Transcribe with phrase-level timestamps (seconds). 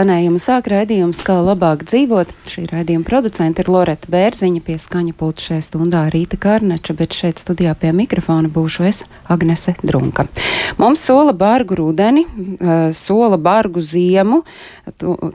[0.00, 2.30] Skanējumu sāk raidījums, kā labāk dzīvot.
[2.48, 7.42] Šī raidījuma producente ir Loreta Bērziņa, pie skaņa pulta šajā stundā Rīta Kārneča, bet šeit
[7.42, 10.24] studijā pie mikrofona būšu es, Agnese Drunka.
[10.80, 12.22] Mums sola bargu rudeni,
[12.96, 14.38] sola bargu ziemu.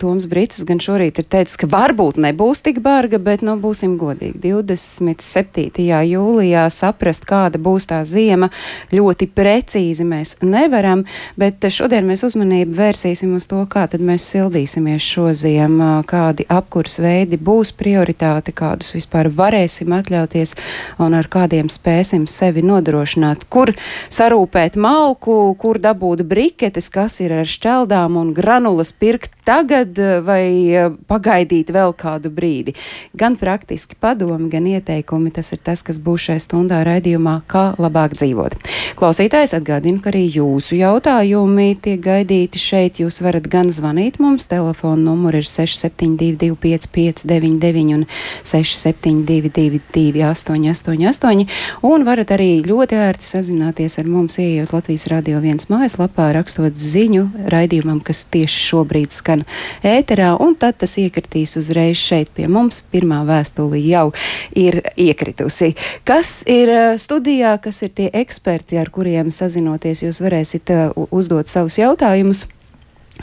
[0.01, 4.41] Toms Brīcis gan šorīt ir teicis, ka varbūt nebūs tik barga, bet, nu, būsim godīgi.
[4.47, 5.85] 27.
[6.09, 8.49] jūlijā saprast, kāda būs tā ziema,
[8.89, 11.05] ļoti precīzi mēs nevaram,
[11.37, 16.99] bet šodien mēs uzmanību vērsīsim uz to, kā tad mēs silti sildīsimies šoziem, kādi apkurs
[16.99, 20.55] veidi būs prioritāte, kādus vispār varēsim atļauties
[20.99, 23.73] un ar kādiem spēsim sevi nodrošināt, kur
[24.09, 30.73] sarūpēt malku, kur dabūt briketes, kas ir ar šķeldām un granulas pirkt tagad vai
[31.07, 32.73] pagaidīt vēl kādu brīdi.
[33.17, 38.17] Gan praktiski padomi, gan ieteikumi, tas ir tas, kas būs šajā stundā raidījumā, kā labāk
[38.17, 38.57] dzīvot.
[38.99, 43.01] Klausītājs atgādina, ka arī jūsu jautājumi tiek gaidīti šeit.
[43.03, 44.55] Jūs varat gan zvanīt mums, mums.
[44.55, 48.05] Telefona numuri ir 6722, 559, un
[48.43, 51.47] 672, 888.
[51.81, 57.29] Un varat arī ļoti ērti sazināties ar mums, ieejot Latvijas Radio 1 mājaslapā, rakstot ziņu
[57.49, 59.45] raidījumam, kas tieši šobrīd skan
[59.83, 62.81] ēterā, un tad tas iekritīs uzreiz šeit pie mums.
[62.91, 64.11] Pirmā vēstule jau
[64.55, 65.75] ir iekritusi.
[66.05, 71.49] Kas ir eh, studijā, kas ir tie eksperti, ar kuriem sazinoties, jūs varēsiet uh, uzdot
[71.51, 72.45] savus jautājumus.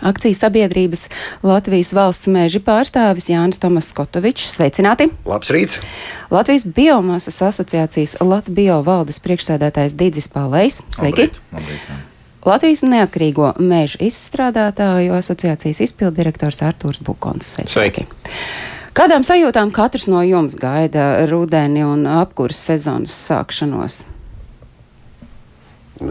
[0.00, 1.08] Akcijas sabiedrības
[1.44, 4.54] Latvijas valsts meža pārstāvis Jānis Tomas Skotovičs.
[4.56, 5.10] Sveicināti!
[5.28, 5.78] Labs rīts!
[6.32, 10.80] Latvijas biomasas asociācijas Latvijas valdes priekšsēdētājs Digis Pālējs.
[10.96, 11.28] Sveiki!
[11.28, 11.90] Labrīt, labrīt,
[12.48, 17.58] Latvijas neatkarīgo meža izstrādātāju asociācijas izpildirektors Artūrs Bukons.
[17.70, 18.06] Sveiki!
[18.96, 24.02] Kādām sajūtām katrs no jums gaida rudeni un apkurss sezonas sākšanos?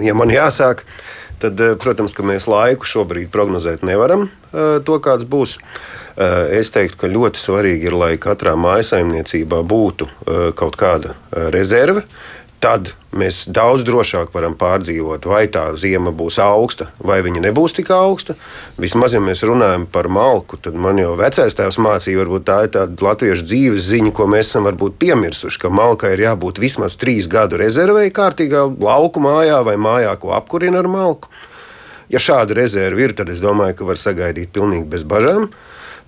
[0.01, 4.99] Ja man jāsāk, uh, tad, eh, protams, ka mēs laiku šobrīd prognozēt nevaram eh, to,
[5.03, 5.57] kāds būs.
[5.57, 10.09] Eh, es teiktu, ka ļoti svarīgi ir, lai katrā mājsaimniecībā būtu
[10.57, 11.15] kaut kāda
[11.53, 12.03] rezerve
[12.61, 17.89] tad mēs daudz drošāk varam pārdzīvot, vai tā zima būs augsta, vai viņa nebūs tik
[17.95, 18.35] augsta.
[18.79, 22.73] Vismaz, ja mēs runājam par malku, tad man jau vecais tēvs mācīja, varbūt tā ir
[22.77, 27.59] tāda latviešu dzīves ziņa, ko mēs esam piemirsuši, ka malkai ir jābūt vismaz trīs gadu
[27.59, 31.33] rezervei kārtīgā lauku mājā vai mājā, ko apkurina ar malku.
[32.11, 35.49] Ja šāda rezerve ir, tad es domāju, ka var sagaidīt pilnīgi bez bažām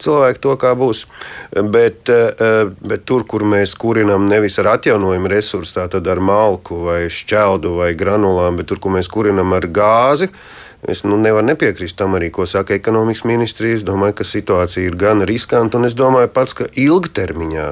[0.01, 1.05] cilvēki to kā būs.
[1.53, 7.01] Bet, eh, bet tur, kur mēs kurinam nevis ar atjaunojumu resursu, tātad ar malku vai
[7.09, 10.29] šķeldu vai granulām, bet tur, kur mēs kurinam ar gāzi.
[10.83, 13.77] Es nu, nevaru nepiekrist tam arī, ko saka ekonomikas ministrija.
[13.79, 17.69] Es domāju, ka situācija ir gan riskanta, un es domāju pats, ka ilgtermiņā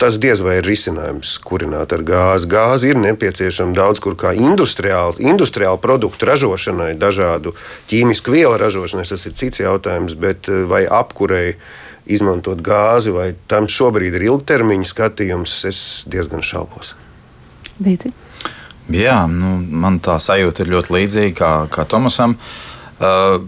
[0.00, 2.48] tas diez vai ir risinājums kurināt ar gāzi.
[2.50, 7.52] Gāzi ir nepieciešama daudz kur kā industriāli, industriāli produktu ražošanai, dažādu
[7.92, 9.04] ķīmisku vielu ražošanai.
[9.10, 11.58] Tas ir cits jautājums, bet eh, vai apkurei
[12.10, 16.96] izmantot gāzi, vai tam šobrīd ir ilgtermiņa skatījums, es diezgan šaubos.
[17.80, 18.14] Dīdzi.
[18.90, 22.34] Jā, nu, man tā sajūta ir ļoti līdzīga kā, kā Tomasam.
[23.00, 23.38] Uh,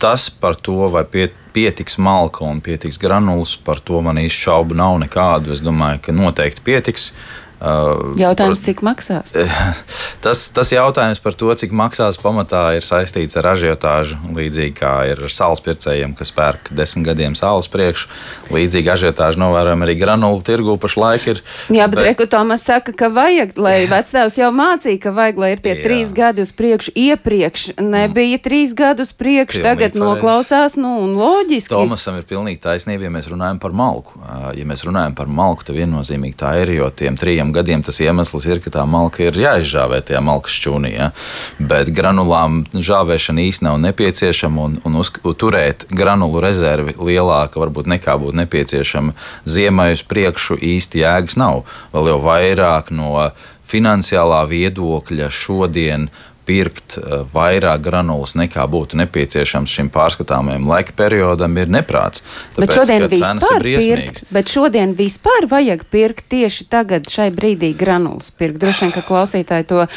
[0.00, 1.26] tas par to, vai pie,
[1.58, 5.50] pietiks malka un pietiks granulas, par to man īsti šaubu nav nekādu.
[5.56, 7.10] Es domāju, ka noteikti pietiks.
[7.10, 9.34] Uh, jautājums, cik maksās?
[10.24, 14.18] tas, tas jautājums par to, cik maksās, pamatā ir saistīts ar ažiotāžu.
[14.36, 18.10] Līdzīgi kā ir ar sāls pircējiem, kas pērk desmit gadiem sāls priekšu.
[18.54, 21.26] Līdzīgi ažiotāžu novērojam arī granulu tirgu pašlaik.
[21.34, 21.42] Ir,
[21.74, 22.04] Jā, bet, bet...
[22.12, 25.82] Reku Tomas saka, ka vajag, lai vectēvs jau mācīja, ka vajag, lai ir tie Jā.
[25.86, 26.94] trīs gadi uz priekšu.
[26.98, 30.04] Iepriekš nebija trīs gadi uz priekšu, tagad pareiz.
[30.04, 31.74] noklausās, nu, un loģiski.
[31.74, 34.18] Tomasam ir pilnīgi taisnība, ja mēs runājam par malku.
[34.54, 38.00] Ja mēs runājam par malku, tad viennozīmīgi tā ir, jo tiem trijiem diviem gadiem tas
[38.00, 40.92] iemesls ir, ka tā malka ir jāizžāvē tajā malkas šķūnī.
[40.94, 41.12] Ja?
[41.58, 48.16] Bet granulām žāvēšana īstenībā nav nepieciešama un, un uz, turēt granulu rezervi lielāka varbūt nekā
[48.18, 49.14] būtu nepieciešama
[49.44, 51.64] ziemai uz priekšu īsti jēgas nav.
[51.92, 53.30] Vēl jau vairāk no
[53.68, 56.08] finansiālā viedokļa šodien
[56.48, 62.24] pirkt eh, vairāk granulas nekā būtu nepieciešams šim pārskatāmajam laika periodam, ir neprāts.
[62.56, 68.60] Tāpēc, bet šodien pirkt, bet šodien vispār vajag pirkt tieši tagad, šai brīdī granulas pirkt.
[68.62, 69.92] Droši vien, ka klausītāji to uh,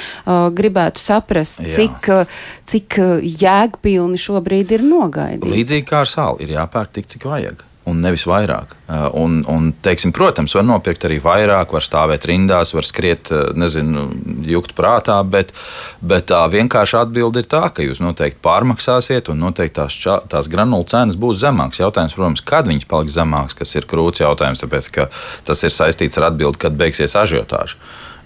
[0.55, 1.73] gribētu saprast, Jā.
[1.79, 2.99] cik, uh, cik
[3.41, 5.51] jēgpilni šobrīd ir nogaidīt.
[5.51, 8.75] Līdzīgi kā ar sāli, ir jāpērk tik, cik vajag un nevis vairāk.
[8.87, 13.51] Uh, un, un, teiksim, protams, var nopirkt arī vairāk, var stāvēt rindās, var skriet, uh,
[13.57, 14.07] nezinu,
[14.47, 15.53] jukt prātā, bet,
[15.99, 20.51] bet tā vienkārši atbilde ir tā, ka jūs noteikti pārmaksāsiet, un noteikti tās, čā, tās
[20.51, 21.83] granulu cenas būs zemākas.
[21.83, 25.09] Jautājums, protams, kad viņas paliks zemākas, kas ir krūts jautājums, tāpēc ka
[25.47, 27.79] tas ir saistīts ar atbildi, kad beigsies ažiotāža.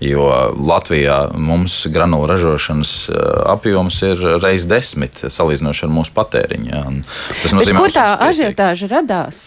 [0.03, 0.25] Jo
[0.59, 2.95] Latvijā mums granulu ražošanas
[3.47, 6.71] apjoms ir reizes desmit salīdzinoši ar mūsu patēriņu.
[6.71, 6.83] Ja?
[7.43, 9.45] Tas nozīmē, ka tā ažiotāža radās.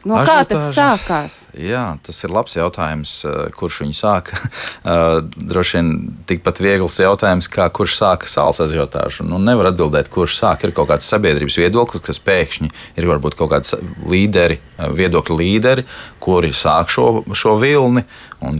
[0.00, 1.34] No Ažiotāža, kā tas sākās?
[1.60, 4.40] Jā, tas ir labs jautājums, eh, kurš viņu sāka.
[4.80, 5.88] Eh, droši vien
[6.26, 9.26] tikpat viegls jautājums, kā kurš sāka sāls ažiotāžu.
[9.28, 10.64] Nu, nevar atbildēt, kurš sāka.
[10.66, 13.74] Ir kaut kāds sabiedrības viedoklis, kas pēkšņi ir varbūt kaut kāds
[14.08, 15.84] līderi, eh, viedokļu līderi,
[16.22, 18.04] kuri sāk šo, šo vilni.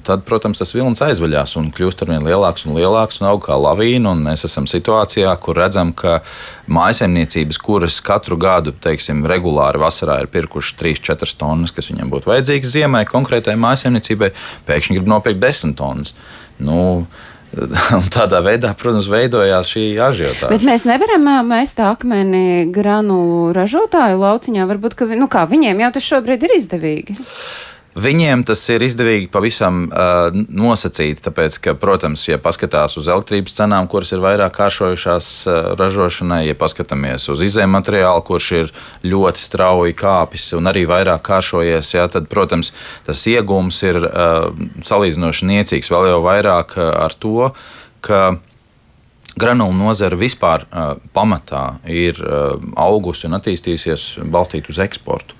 [0.04, 3.56] Tad, protams, tas vilnis aizvaļās un kļūst ar vien lielāks un lielāks un aug kā
[3.56, 4.12] lavīna.
[4.18, 6.18] Mēs esam situācijā, kur redzam, ka
[6.68, 12.76] mājasemniecības, kuras katru gadu, teiksim, regulāri vasarā ir pirkušas 3-4 tonnas, kas viņiem būtu vajadzīgas
[12.76, 14.34] ziemai, konkrētai mājasemniecībai,
[14.68, 16.14] pēkšņi grib nopirkt 10 tonnas.
[16.60, 17.06] Nu,
[17.98, 20.50] Un tādā veidā, protams, veidojās šī ažiotāža.
[20.52, 24.68] Bet mēs nevaram mest akmeni granulu ražotāju lauciņā.
[24.70, 27.18] Varbūt, ka nu kā, viņiem jau tas šobrīd ir izdevīgi.
[27.98, 33.88] Viņiem tas ir izdevīgi pavisam uh, nosacīti, tāpēc, ka, protams, ja paskatās uz elektrības cenām,
[33.90, 38.70] kuras ir vairāk kāršojušās uh, ražošanai, ja paskatāmies uz izējuma materiālu, kurš ir
[39.02, 42.70] ļoti strauji kāpis un arī vairāk kāršojies, jā, tad, protams,
[43.08, 44.46] tas iegūms ir uh,
[44.86, 45.90] salīdzinoši niecīgs.
[45.90, 47.50] Vēl jau vairāk uh, ar to,
[48.06, 48.38] ka
[49.34, 55.39] granulu nozara vispār uh, pamatā ir uh, augusi un attīstījusies balstīt uz eksportu.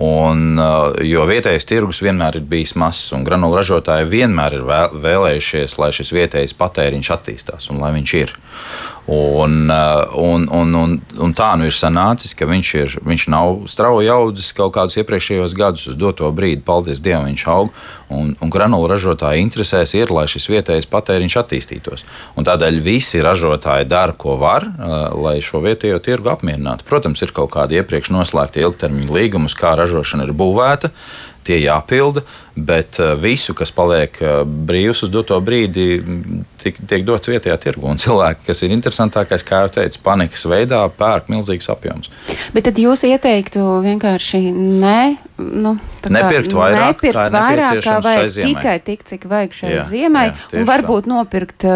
[0.00, 4.64] Un, uh, jo vietējais tirgus vienmēr ir bijis mazs, un granulu ražotāji vienmēr ir
[5.04, 8.32] vēlējušies, lai šis vietējais patēriņš attīstās un lai viņš ir.
[9.12, 13.66] Un, uh, un, un, un, un tā nu ir sanācis, ka viņš, ir, viņš nav
[13.68, 15.88] strauji audzis kaut kādus iepriekšējos gadus.
[15.92, 17.74] Uz doto brīdi, paldies Dievam, viņš aug.
[18.12, 22.06] Un, un granulu ražotāji interesēs ir, lai šis vietējais patēriņš attīstītos.
[22.36, 26.86] Un tādēļ visi ražotāji dara, ko var, uh, lai šo vietējo tirgu apmierinātu.
[26.88, 30.92] Protams, ir kaut kādi iepriekš noslēgti ilgtermiņa līgumi, kā ražošana ir būvēta
[31.46, 32.22] tie jāpilda,
[32.56, 35.86] bet uh, visu, kas paliek brīvs uz doto brīdi,
[36.62, 37.88] tiek, tiek dots vietējā tirgu.
[37.92, 42.12] Un cilvēki, kas ir interesantākais, kā jau teicu, panikas veidā pērk milzīgs apjoms.
[42.54, 45.16] Bet tad jūs ieteiktu vienkārši ne.
[45.42, 45.74] Nu,
[46.12, 50.68] nepirkt vairāk, nepirkt vairāk kā vajag tikai tik, cik vajag šai jā, ziemai, jā, un
[50.68, 51.10] varbūt tā.
[51.10, 51.66] nopirkt,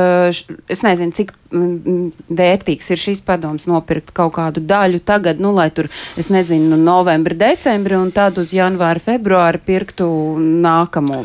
[0.70, 5.88] es nezinu, cik vērtīgs ir šis padoms nopirkt kaut kādu daļu tagad, nu, lai tur,
[6.19, 10.08] es nezinu, novembri, decembri, un tad uz janvāru, februāru pirktu
[10.67, 11.25] nākamo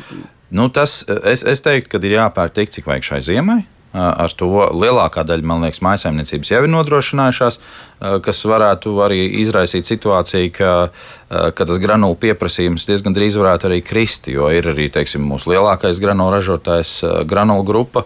[0.52, 3.62] Nu, tas, es, es teiktu, ka ir jāpērk tik, cik vajag šai ziemai.
[3.92, 7.58] Ar to lielākā daļa, man liekas, mājsaimniecības jau ir nodrošinājušās.
[8.01, 13.69] Eh, kas varētu arī izraisīt situāciju, ka, eh, ka tas granulu pieprasījums diezgan drīz varētu
[13.69, 14.25] arī krist.
[14.27, 18.03] Jo ir arī teiksim, mūsu lielākais granulu ražotājs, eh, granulu grupa,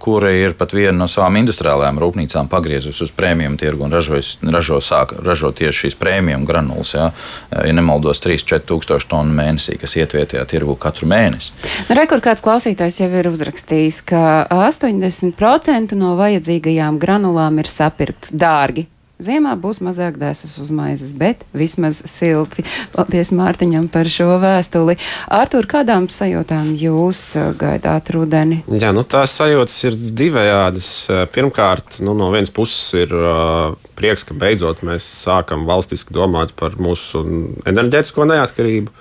[0.00, 4.80] kura ir pat viena no savām industriālajām rūpnīcām pagriezusi uz prēmiju tirgu un ražojas, ražo,
[4.80, 6.94] sāk, ražo tieši šīs prēmiju granulas.
[6.94, 7.12] Ja,
[7.52, 11.52] ja nemaldos, 3-4 tūkstoši tonu mēnesī, kas iet vietējā tirgu katru mēnesi.
[11.90, 18.86] Nu, Rekur kāds klausītājs jau ir uzrakstījis, ka 80% no vajadzīgajām granulām ir sapirkts dārgi
[19.18, 22.62] Ziemā būs mazāk dēsas uz maizes, bet vismaz silti.
[22.94, 24.94] Paldies Mārtiņam par šo vēstuli.
[25.34, 28.60] Artur, kādām sajūtām jūs uh, gaidāt rudeni?
[28.70, 30.92] Jā, nu tās sajūtas ir divējādas.
[31.10, 36.54] Uh, pirmkārt, nu, no vienas puses ir uh, prieks, ka beidzot mēs sākam valstiski domāt
[36.54, 37.26] par mūsu
[37.66, 38.94] enerģētisko neatkarību.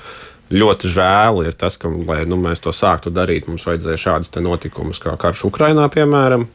[0.58, 4.98] Ļoti žēl ir tas, ka, lai nu, mēs to sāktu darīt, mums vajadzēja šādus notikumus
[5.04, 6.50] kā karš Ukrainā, piemēram.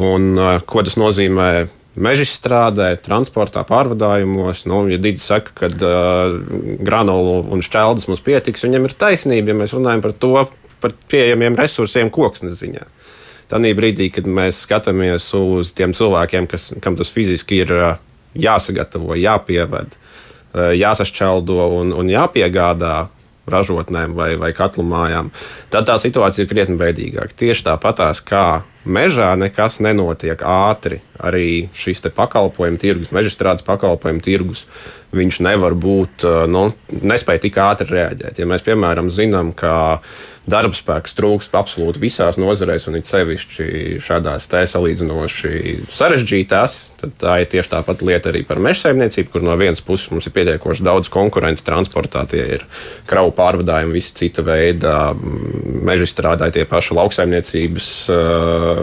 [0.00, 4.64] Un, uh, ko tas nozīmē meža strādē, transportā, pārvadājumos.
[4.70, 6.36] Nu, ja Digis saka, ka uh,
[6.82, 10.32] granulu un šķeldes mums pietiks, viņam ir taisnība, ja mēs runājam par to,
[10.82, 12.86] par pieejamiem resursiem koksnes ziņā.
[13.52, 17.90] Tanī brīdī, kad mēs skatāmies uz tiem cilvēkiem, kas, kam tas fiziski ir uh,
[18.34, 22.96] jāsagatavo, jāpieved, uh, jāsašķeldo un, un jāpiegādā
[23.50, 25.28] ražotnēm vai, vai katlu mājām,
[25.72, 27.36] tad tā situācija ir krietni bēdīgāka.
[27.44, 31.00] Tieši tāpatās kā mežā nekas nenotiek ātri.
[31.14, 34.66] Arī šis pakalpojumu tirgus, meža strādes pakalpojumu tirgus,
[35.14, 38.40] viņš nevar būt, nu, nespēja tik ātri reaģēt.
[38.40, 39.74] Ja mēs, piemēram, zinām, ka
[40.50, 47.36] darba spēks trūkst absolūti visās nozarēs, un it sevišķi šādās tā salīdzinoši sarežģītās, tad tā
[47.42, 50.84] ir tieši tāpat lieta arī par meža saimniecību, kur no vienas puses mums ir pietiekoši
[50.84, 52.66] daudz konkurentu transportā, tie ir
[53.08, 58.73] kravu pārvadājumi, visi cita veida meža strādāji, tie paši lauksaimniecības uh,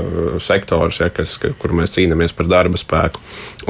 [0.44, 3.22] sektors, ja, kas, kur mēs cīnāmies par darba spēku.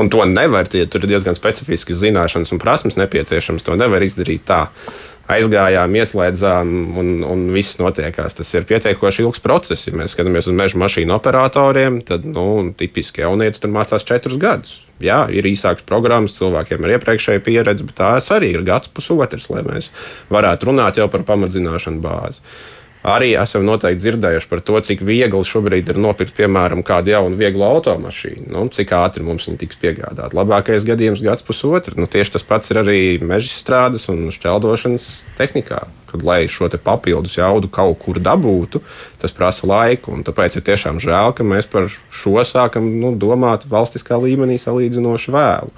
[0.02, 4.46] Un to nevar, ja tur ir diezgan specifiskas zināšanas un prasmes nepieciešamas, to nevar izdarīt
[4.50, 4.66] tā
[5.32, 8.36] aizgājām, ieslēdzām, un, un viss notiekās.
[8.38, 9.88] Tas ir pietiekoši ilgs process.
[9.88, 12.46] Ja mēs skatāmies uz meža mašīnu operatoriem, tad nu,
[12.78, 14.76] tipiski jaunietis tur mācās četrus gadus.
[15.02, 19.64] Jā, ir īsāks programmas, cilvēkiem ir iepriekšēja pieredze, bet tās arī ir gads, pusotrs, lai
[19.66, 19.90] mēs
[20.34, 22.44] varētu runāt jau par pamatzināšanu bāzi.
[23.02, 27.66] Arī esam noteikti dzirdējuši par to, cik viegli šobrīd ir nopirkt, piemēram, kādu jaunu vieglu
[27.66, 28.52] automašīnu.
[28.54, 30.38] Nu, cik ātri mums viņa tiks piegādāta.
[30.38, 31.98] Labākais gadījums- gads, pusotrs.
[31.98, 37.38] Nu, tieši tas pats ir arī meža strādes un šķeldošanas tehnikā kad, lai šo papildus
[37.40, 38.82] jaudu kaut kur dabūtu,
[39.22, 40.16] tas prasa laiku.
[40.28, 45.76] Tāpēc ir tiešām žēl, ka mēs par šo sākam nu, domāt valstiskā līmenī salīdzinoši vēlu.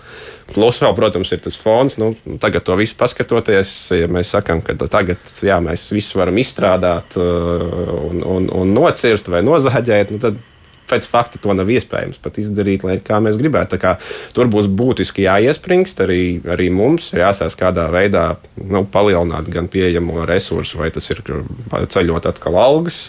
[0.53, 1.97] Plus, vēl, protams, ir tas fons.
[2.01, 7.17] Nu, tagad to visu paskatoties, ja mēs sakām, ka tagad jā, mēs visu varam izstrādāt
[7.17, 7.67] uh,
[8.09, 10.41] un, un, un nocirst vai nozāģēt, nu, tad
[10.89, 13.79] pēc fakta to nav iespējams pat izdarīt, lai kā mēs gribētu.
[14.35, 18.25] Tur būs būtiski jāiespringst arī, arī mums, jāsās kādā veidā
[18.57, 21.23] nu, palielināt gan pieejamo resursu, vai tas ir
[21.93, 23.03] ceļot atkal algas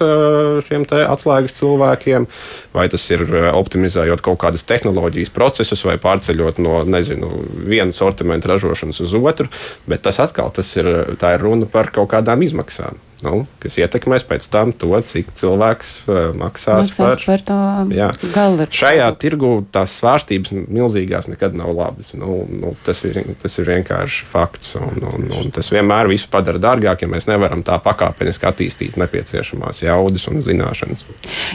[0.68, 2.28] šiem atslēgas cilvēkiem,
[2.74, 7.30] vai tas ir optimizējot kaut kādas tehnoloģijas procesus, vai pārceļot no nezinu,
[7.66, 9.50] viena sortimenta ražošanas uz otru.
[9.90, 14.46] Bet tas atkal tas ir, ir runa par kaut kādām izmaksām nu, kas ietekmēs pēc
[14.52, 18.68] tam to, cik cilvēks uh, maksās, maksās par, par to gala.
[18.74, 22.14] Šajā tirgu tās svārstības milzīgās nekad nav labas.
[22.18, 24.74] Nu, nu, tas, ir, tas ir vienkārši fakts.
[24.80, 29.82] Un, un, un tas vienmēr visu padara dārgāk, ja mēs nevaram tā pakāpeniski attīstīt nepieciešamās
[29.84, 31.04] jaudas un zināšanas.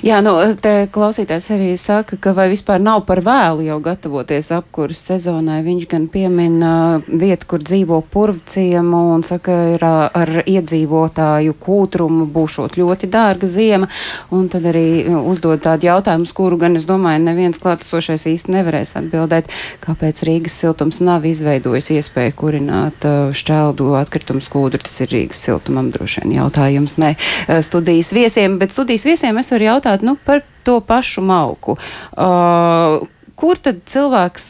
[0.06, 5.02] Jā, nu, te klausītājs arī saka, ka vai vispār nav par vēlu jau gatavoties apkuras
[5.12, 5.62] sezonai.
[5.66, 6.74] Viņš gan piemina
[7.08, 13.90] vietu, kur dzīvo purvciemu un saka, ir ar iedzīvotāju kūtrumu būšot ļoti dārga ziema,
[14.36, 18.56] un tad arī uh, uzdod tādu jautājumu, uz kuru gan es domāju, neviens klātesošais īsti
[18.56, 19.52] nevarēs atbildēt,
[19.84, 24.82] kāpēc Rīgas siltums nav izveidojis iespēju kurināt uh, šķeldu atkritumu skūdru.
[24.86, 29.54] Tas ir Rīgas siltumam droši vien jautājums, ne uh, studijas viesiem, bet studijas viesiem es
[29.54, 31.78] varu jautāt nu, par to pašu malku.
[32.14, 33.08] Uh,
[33.40, 34.48] kur tad cilvēks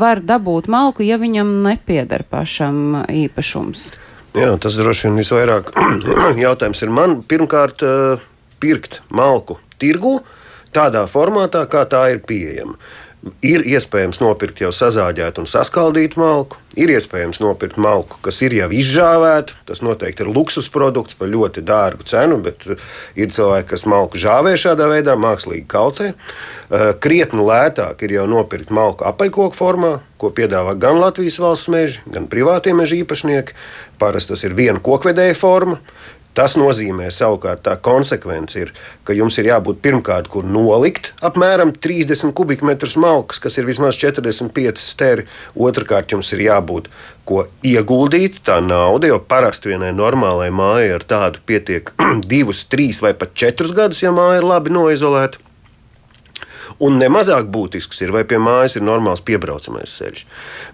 [0.00, 3.90] var dabūt malku, ja viņam nepieder pašam īpašums?
[4.36, 5.72] Jā, tas droši vien visvairāk
[6.44, 7.18] jautājums ir man.
[7.26, 8.22] Pirmkārt, eh,
[8.62, 10.20] pirkt malku tirgu
[10.74, 12.76] tādā formātā, kā tā ir pieejama.
[13.44, 18.68] Ir iespējams nopirkt jau sazāģētu un saskaldītu malku, ir iespējams nopirkt malku, kas ir jau
[18.72, 19.58] izžāvēta.
[19.68, 22.80] Tas noteikti ir luksus produkts par ļoti dārgu cenu, bet eh,
[23.20, 26.14] ir cilvēki, kas malku žāvē šādā veidā, mākslīgi kautē.
[26.14, 32.00] Eh, krietni lētāk ir jau nopirkt malku apaļkoku formā, ko piedāvā gan Latvijas valsts meži,
[32.08, 33.56] gan privātie meža īpašnieki.
[34.00, 35.76] Parasti tas ir viena kokvedēja forma.
[36.30, 38.68] Tas nozīmē, savukārt, tā konsekvence ir,
[39.02, 44.78] ka jums ir jābūt pirmkārt, kur nolikt apmēram 30 kubikmetrus malkas, kas ir vismaz 45
[44.78, 45.26] steri.
[45.58, 46.86] Otrakārt, jums ir jābūt,
[47.26, 51.90] ko ieguldīt, tā nauda, jo parasti vienai normālai mājai ar tādu pietiek
[52.32, 55.49] divus, trīs vai pat četrus gadus, ja māja ir labi noizolēta.
[56.80, 60.22] Un nemazāk būtisks ir, vai pie mājas ir normāls piebraucamais ceļš.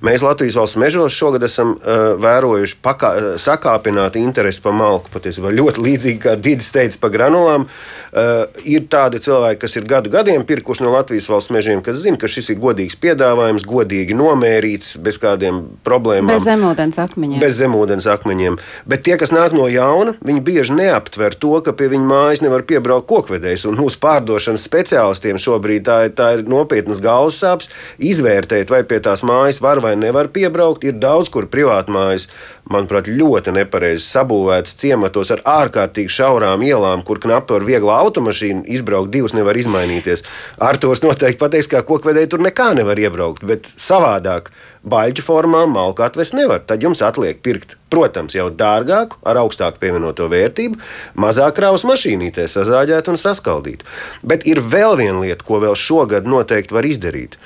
[0.06, 3.10] Mēs Latvijas valsts mežos šogad esam uh, vērojuši pakā,
[3.42, 5.10] sakāpinātu interesi par malku.
[5.10, 7.66] Patiesībā ļoti līdzīgi kā Digis teica par granulām.
[7.66, 12.20] Uh, ir tādi cilvēki, kas ir gadu gadiem pirkuši no Latvijas valsts mežiem, kas zina,
[12.22, 16.30] ka šis ir godīgs piedāvājums, godīgi nomērīts, bez kādiem problēmām.
[16.30, 17.42] Bez zemūdens akmeņiem.
[17.42, 18.60] Bez zemūdens akmeņiem.
[18.86, 22.62] Bet tie, kas nāk no jauna, viņi bieži neaptver to, ka pie viņu mājas nevar
[22.68, 23.66] piebraukt kokvedējs.
[23.66, 27.70] Un mūsu pārdošanas speciālistiem šobrīd tā tā, tā ir nopietnas galvas sāpes.
[27.98, 30.84] Izvērtēt, vai pie tās mājas var vai nevar piebraukt.
[30.86, 32.28] Ir daudz, kur privāti mājas,
[32.72, 39.12] manuprāt, ļoti nepareizi sabūvētas ciematos ar ārkārtīgi šaurām ielām, kur knapi ar vieglu automašīnu izbraukt,
[39.14, 40.24] divas nevar izmainīties.
[40.62, 44.50] Ar tos noteikti pateiks, ka kokvedēji tur nekā nevar iebraukt, bet savādāk
[44.86, 46.62] baļķu formā malku atvest nevar.
[46.66, 50.78] Tad jums atliek pirkt, protams, jau dārgāku, ar augstāku pievienoto vērtību,
[51.22, 53.86] mazāk kravas mašīnītē sazāģēt un saskaldīt.
[54.26, 57.38] Bet ir vēl viena lieta, ko vēl šogad noteikti var izdarīt.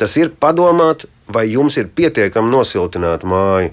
[0.00, 3.72] Tas ir padomāt, vai jums ir pietiekami nosiltināta māja.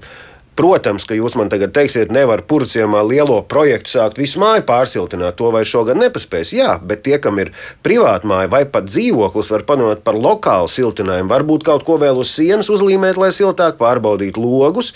[0.60, 5.38] Protams, ka jūs man tagad teiksiet, nevar purciemā lielo projektu sākt visu māju pārsiltināt.
[5.40, 6.52] To vai šogad nepaspēs.
[6.58, 7.54] Jā, bet tie, kam ir
[7.86, 11.32] privāta māja vai pat dzīvoklis, var padomāt par lokālu siltinājumu.
[11.32, 14.92] Varbūt kaut ko vēl uz sienas uzlīmēt, lai siltāk pārbaudītu logus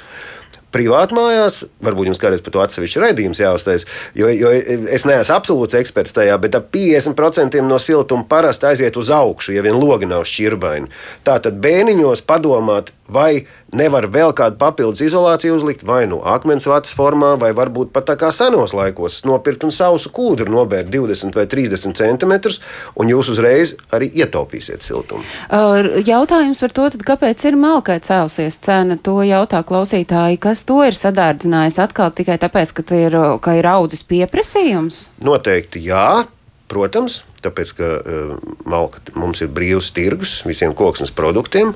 [0.73, 3.85] privātmājās, varbūt jums kādreiz par to atsevišķu raidījumu jāuztais,
[4.17, 9.11] jo, jo es neesmu absolūts eksperts tajā, bet ap 50% no siltuma parasti aiziet uz
[9.13, 10.89] augšu, ja vien logi nav šķirbaini.
[11.27, 13.45] Tātad bēniņos padomāt, vai
[13.77, 18.17] nevar vēl kādu papildus izolāciju uzlikt, vai nu akmens vats formā, vai varbūt pat tā
[18.19, 22.61] kā senos laikos nopirkt un sausu kūdru nobērt 20 vai 30 centimetrus,
[22.99, 25.25] un jūs uzreiz arī ietaupīsiet siltumu.
[26.05, 30.97] Jautājums par to, tad, kāpēc ir malkai cēlusies cena, to jautā klausītāji, kas to ir
[30.97, 35.07] sadārdzinājis atkal tikai tāpēc, ka ir, ka ir audzis pieprasījums?
[35.25, 36.23] Noteikti jā.
[36.71, 38.33] Protams, tāpēc, ka uh,
[38.69, 41.75] malka, mums ir brīvs tirgus visiem koksnes produktiem,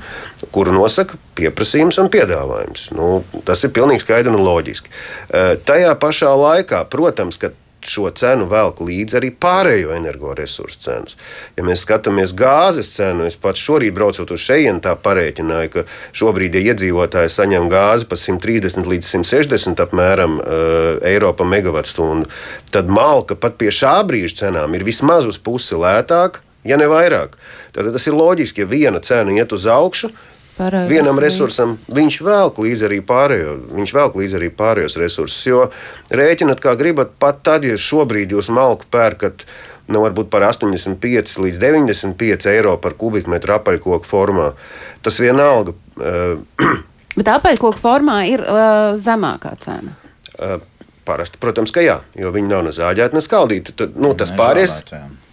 [0.55, 2.89] kuru nosaka pieprasījums un piedāvājums.
[2.97, 4.91] Nu, tas ir pilnīgi skaidri un loģiski.
[5.27, 7.53] Uh, tajā pašā laikā, protams, ka
[7.85, 11.17] šo cenu velk līdzi arī pārējo energoresursu cenas.
[11.57, 15.85] Ja mēs skatāmies gāzes cenu, es pats šorīt braucot uz šejienu, tā parēķināju, ka
[16.17, 22.29] šobrīd, ja iedzīvotāji saņem gāzi par 130 līdz 160 apmēram uh, eiro par megawattstundu,
[22.73, 27.37] tad malka pat pie šā brīža cenām ir vismaz uz pusi lētāka, ja ne vairāk.
[27.75, 30.11] Tad tas ir loģiski, ja viena cena iet uz augšu,
[30.57, 35.43] Pārējais Vienam resursam viņš velk līdzi arī pārējo, viņš velk līdzi arī pārējos resursus.
[35.45, 35.67] Jo
[36.09, 39.45] rēķinat, kā gribat, pat tad, ja šobrīd jūs malku pērkat
[39.87, 44.51] nu, varbūt par 85 līdz 95 eiro par kubikmetru apaļkoku formā,
[45.05, 45.75] tas vienalga.
[45.95, 46.41] Uh,
[47.17, 49.95] Bet apaļkoku formā ir uh, zemākā cena.
[50.37, 50.59] Uh,
[51.07, 53.77] Parasti, protams, ka jā, jo viņi nav ne zāģēti, ne skaldīti.
[53.79, 54.81] Tad, nu, tas pārējais,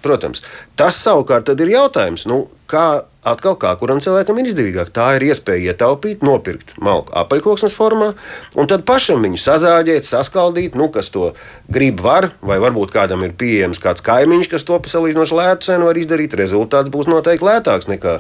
[0.05, 0.45] protams,
[0.79, 4.91] tas savukārt ir jautājums, nu, kā atkal kā kuram cilvēkam ir izdevīgāk.
[4.95, 8.13] Tā ir iespēja ietaupīt, nopirkt malku apaļkoksnes formā,
[8.61, 11.33] un tad pašam viņu sazāģēt, saskaldīt, nu, kas to
[11.73, 16.01] grib, var, vai varbūt kādam ir pieejams kāds kaimiņš, kas to salīdzinoši lētu cenu var
[16.01, 16.37] izdarīt.
[16.39, 18.19] Rezultāts būs noteikti lētāks nekā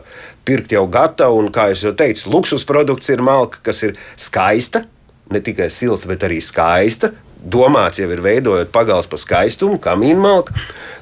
[0.48, 4.86] pirkt jau gatavu, un, kā jau teicu, luksus produkts ir malka, kas ir skaista.
[5.32, 10.54] Ne tikai silta, bet arī skaista, domāts jau ir veidojot pagals pa skaistumu, kamīnmalku,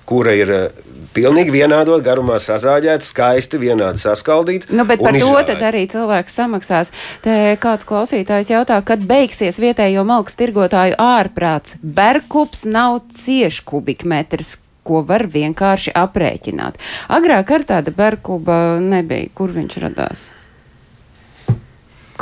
[0.09, 0.83] kura ir eh,
[1.15, 4.73] pilnīgi vienādot garumā sazāģēta, skaisti, vienādi saskaldīta.
[4.75, 6.93] Nu, bet par to tad arī cilvēks samaksās.
[7.25, 11.79] Te kāds klausītājs jautā, kad beigsies vietējo malks tirgotāju ārprāts.
[11.83, 16.79] Berkups nav cieši kubikmetrs ko var vienkārši aprēķināt.
[17.15, 19.31] Agrāk ar tāda berkuba nebija.
[19.35, 20.31] Kur viņš radās?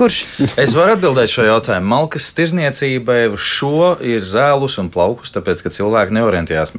[0.00, 0.23] Kurš?
[0.57, 1.90] es varu atbildēt šo jautājumu.
[1.92, 6.73] Malkas tirzniecībai šo ir zēlus un plaukus, tāpēc, ka cilvēki neorientējās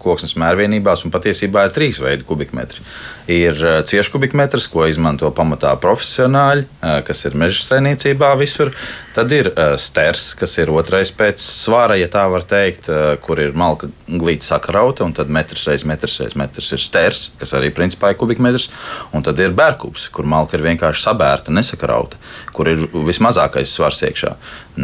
[0.00, 2.84] koksnes mērvienībās, un patiesībā ir trīs veidi kubikmetri.
[3.30, 8.72] Ir eh, cieši kubikmetrs, ko izmanto pamatā profesionāļi, eh, kas ir meža saimniecībā visur.
[9.14, 12.88] Tad ir eh, sters, kas ir otrais pēc svāra, ja tā var teikt,
[13.24, 17.54] kur ir malka glīta sakrauta, un tad metrs reiz metrs reiz metrs ir sters, kas
[17.58, 18.70] arī principā ir kubikmetrs.
[19.14, 22.18] Un tad ir bērkubs, kur malka ir vienkārši sabērta, nesakrauta
[22.60, 24.34] kur ir vismazākais svars iekšā.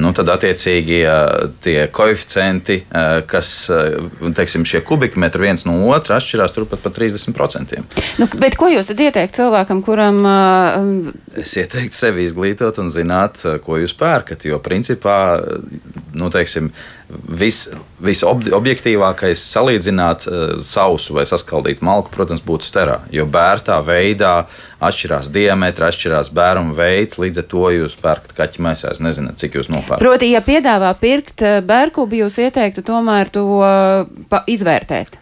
[0.00, 1.02] Nu, tad, attiecīgi,
[1.64, 2.78] tie koeficienti,
[3.28, 3.50] kas,
[4.38, 7.76] teiksim, šie kubikmetri viens no otra atšķirās turpat par 30%.
[8.22, 10.22] Nu, bet ko jūs ieteikt cilvēkam, kuram?
[11.36, 15.18] Es ieteiktu sevi izglītot un zināt, ko jūs pērkat, jo principā,
[16.16, 16.72] nu, teiksim,
[17.08, 17.66] vis,
[18.02, 23.00] visobjektīvākais salīdzināt uh, sausu vai saskaldītu malku, protams, būtu sterā.
[23.14, 24.46] Jo bērtā veidā
[24.82, 28.92] atšķirās diametri, atšķirās bērnu veids, līdz ar to jūs pērkat kaķi maisā.
[28.92, 30.02] Es nezinu, cik jūs nopērkat.
[30.02, 35.20] Proti, ja piedāvā pirkt eh, bērkubi, jūs ieteiktu tomēr to uh, izvērtēt.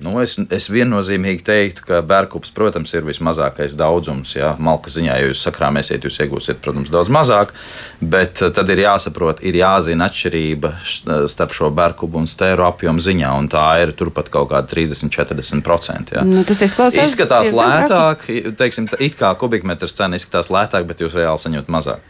[0.00, 4.32] Nu, es, es viennozīmīgi teiktu, ka bērkups, protams, ir vismazākais daudzums.
[4.38, 7.52] Jā, malka ziņā, ja jūs sakrāmēsiet, jūs iegūsiet, protams, daudz mazāk.
[8.00, 10.72] Bet eh, tad ir jāsaprot, ir jāzina atšķirība
[11.28, 13.34] starp šo bērkupu un stēru apjomu ziņā.
[13.36, 16.16] Un tā ir turpat kaut kāda 30-40%.
[16.24, 18.24] Nu, tas izskatās lētāk,
[18.56, 22.08] teiksim, it kā kubikmetrs cena izskatās lētāk, bet jūs reāli saņemat mazāk.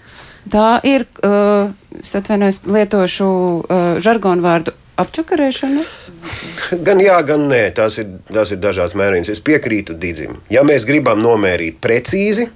[0.50, 1.68] Tā ir, uh,
[2.00, 5.84] es atvainojos, lietošu uh, žargonu vārdu apčakarēšana?
[6.86, 7.64] Gan jā, gan nē.
[7.76, 9.32] Tās ir, tās ir dažādas mērījums.
[9.32, 10.40] Es piekrītu Digim.
[10.52, 12.50] Ja mēs gribam nomērīt precīzi,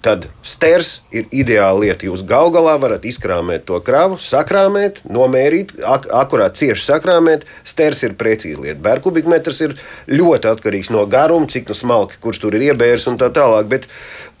[0.00, 2.06] tad sters ir ideāla lieta.
[2.08, 7.44] Jūs gal galā varat izkrāmēt to kravu, sakrāmēt, nomērīt, ak akurāt cieši sakrāmēt.
[7.68, 8.80] Sters ir precīzi lieta.
[8.86, 9.76] Bērkubikmetrs ir
[10.10, 13.68] ļoti atkarīgs no garuma, cik nu smalki, kurš tur ir iebērs un tā tālāk.
[13.70, 13.88] Bet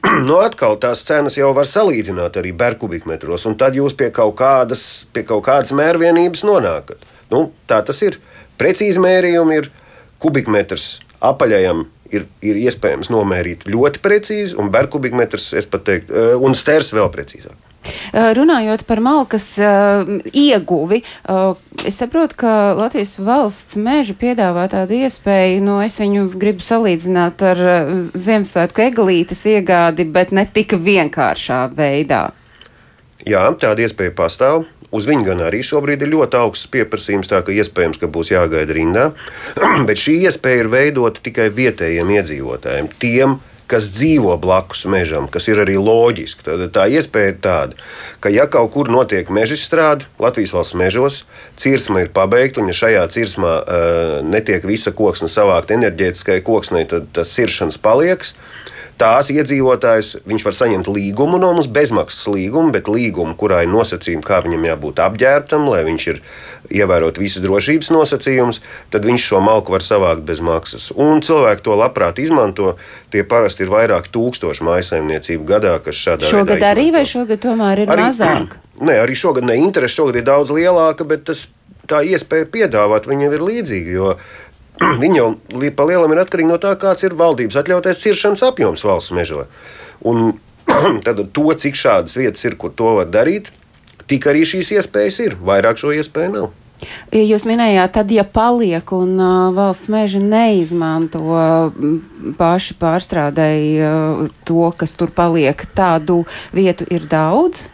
[0.28, 4.86] nu, atkal tās cenas jau var salīdzināt arī bērkubikmetros, un tad jūs pie kaut kādas,
[5.12, 7.10] pie kaut kādas mērvienības nonākat.
[7.30, 8.18] Nu, tā tas ir.
[8.60, 9.70] Precīzi mērījumi ir
[10.20, 11.86] kubikmetrs apaļajam.
[12.10, 17.06] Ir, ir iespējams nomērīt ļoti precīzi, un berkubikmetrs, es pat teiktu, eh, un stērs vēl
[17.14, 17.54] precīzāk.
[18.12, 20.02] Eh, runājot par malkas uh,
[20.36, 21.54] ieguvi, uh,
[21.86, 27.62] es saprotu, ka Latvijas valsts meža piedāvā tādu iespēju, nu, es viņu gribu salīdzināt ar
[27.62, 32.26] uh, Ziemassvētku eglītes iegādi, bet ne tik vienkāršā veidā.
[33.24, 34.66] Jā, tāda iespēja pastāv.
[34.90, 38.74] Uz viņu gan arī šobrīd ir ļoti augsts pieprasījums, tā ka iespējams, ka būs jāgaida
[38.74, 39.10] rindā.
[39.88, 43.38] Bet šī iespēja ir veidota tikai vietējiem iedzīvotājiem, tiem,
[43.70, 46.42] kas dzīvo blakus mežam, kas ir arī loģiski.
[46.46, 47.78] Tad tā iespēja ir tāda,
[48.22, 51.20] ka, ja kaut kur notiek meža strāde Latvijas valsts mežos,
[51.60, 57.12] cirsma ir pabeigta, un ja šajā cirsmā uh, netiek visa koksne savākta enerģētiskai koksnei, tad
[57.14, 58.34] tas siršanas paliekas
[59.00, 64.24] tās iedzīvotājs, viņš var saņemt līgumu no mums, bezmaksas līgumu, bet līgumu, kurā ir nosacījumi,
[64.26, 66.20] kā viņam jābūt apģērbtam, lai viņš ir
[66.80, 68.60] ievērot visus drošības nosacījumus,
[68.92, 70.90] tad viņš šo malku var savākt bez maksas.
[70.96, 72.76] Un cilvēki to labprāt izmanto.
[73.10, 76.34] Tie parasti ir vairāk tūkstoši maisaimniecību gadā, kas šādā veidā.
[76.36, 78.58] Šogad arī vai šogad tomēr ir arī, mazāk?
[78.86, 81.48] Nē, arī šogad ne interese šogad ir daudz lielāka, bet tas
[81.90, 83.96] tā iespēja piedāvāt viņiem ir līdzīga.
[83.96, 84.14] Jo
[85.02, 85.30] viņi jau
[85.76, 89.46] pa lielam ir atkarīgi no tā, kāds ir valdības atļautais ciršanas apjoms valsts mežā.
[90.06, 90.32] Un
[91.06, 93.52] tad to, cik šādas vietas ir, kur to var darīt,
[94.10, 95.36] tik arī šīs iespējas ir.
[95.44, 96.50] Vairāk šo iespēju nav.
[97.12, 101.20] Jūs minējāt, tad, ja paliek un uh, valsts meža neizmanto
[102.38, 106.22] paši pārstrādēji uh, to, kas tur paliek, tādu
[106.56, 107.66] vietu ir daudz.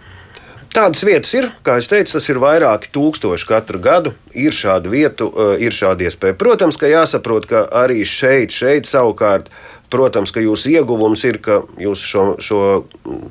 [0.76, 4.10] Tādas vietas ir, kā jau teicu, tas ir vairāki tūkstoši katru gadu.
[4.36, 6.36] Ir šāda vietu, uh, ir šāda iespēja.
[6.36, 9.48] Protams, ka jāsaprot, ka arī šeit, šeit savukārt,
[9.88, 12.60] protams, ka jūsu ieguvums ir, ka jūs šo, šo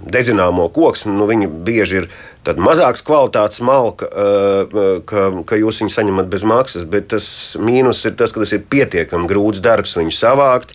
[0.09, 2.09] dedzināmo koku, nu, viņi bieži ir
[2.57, 7.27] mazāks kvalitātes malka, uh, ka, ka jūs viņu saņemat bez maksas, bet tas
[7.61, 10.73] mīnus ir tas, ka tas ir pietiekami grūts darbs viņu savākt.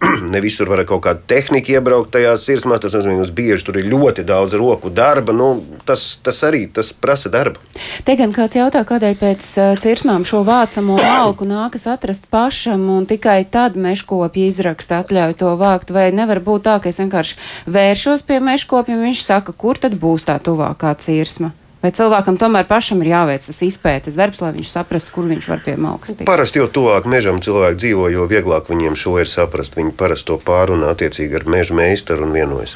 [0.32, 2.82] ne visur var kaut kāda tehnika iebraukt tajās sirsmās.
[2.82, 5.34] Tas nozīmē, ka bieži tur ir ļoti daudz roku darba.
[5.34, 5.50] Nu,
[5.88, 7.62] tas, tas arī tas prasa darbu.
[8.06, 13.08] Te gan kāds jautā, kādēļ pēc uh, cirsmām šo vācamo malku nākas atrast pašam un
[13.10, 15.94] tikai tad meškopji izraksta atļauju to vākt.
[15.94, 19.98] Vai nevar būt tā, ka es vienkārši vēršos pie meškopja un viņš saka, kur tad
[19.98, 21.54] būs tā tuvākā cirsma?
[21.78, 25.60] Vai cilvēkam tomēr pašam ir jāveic tas izpētes darbs, lai viņš saprastu, kur viņš var
[25.62, 26.26] pie malkas tikt?
[26.26, 29.78] Parasti, jo tuvāk mežam cilvēki dzīvo, jo vieglāk viņiem šo ir saprast.
[29.78, 32.74] Viņi parasti to pārunā attiecīgi ar meža meistaru un vienojas.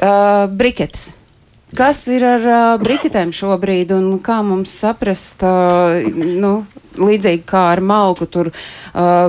[0.00, 1.12] Uh, briketes.
[1.76, 6.64] Kas ir ar uh, briketēm šobrīd un kā mums saprast, uh, nu,
[6.98, 9.28] līdzīgi kā ar malku, tur uh,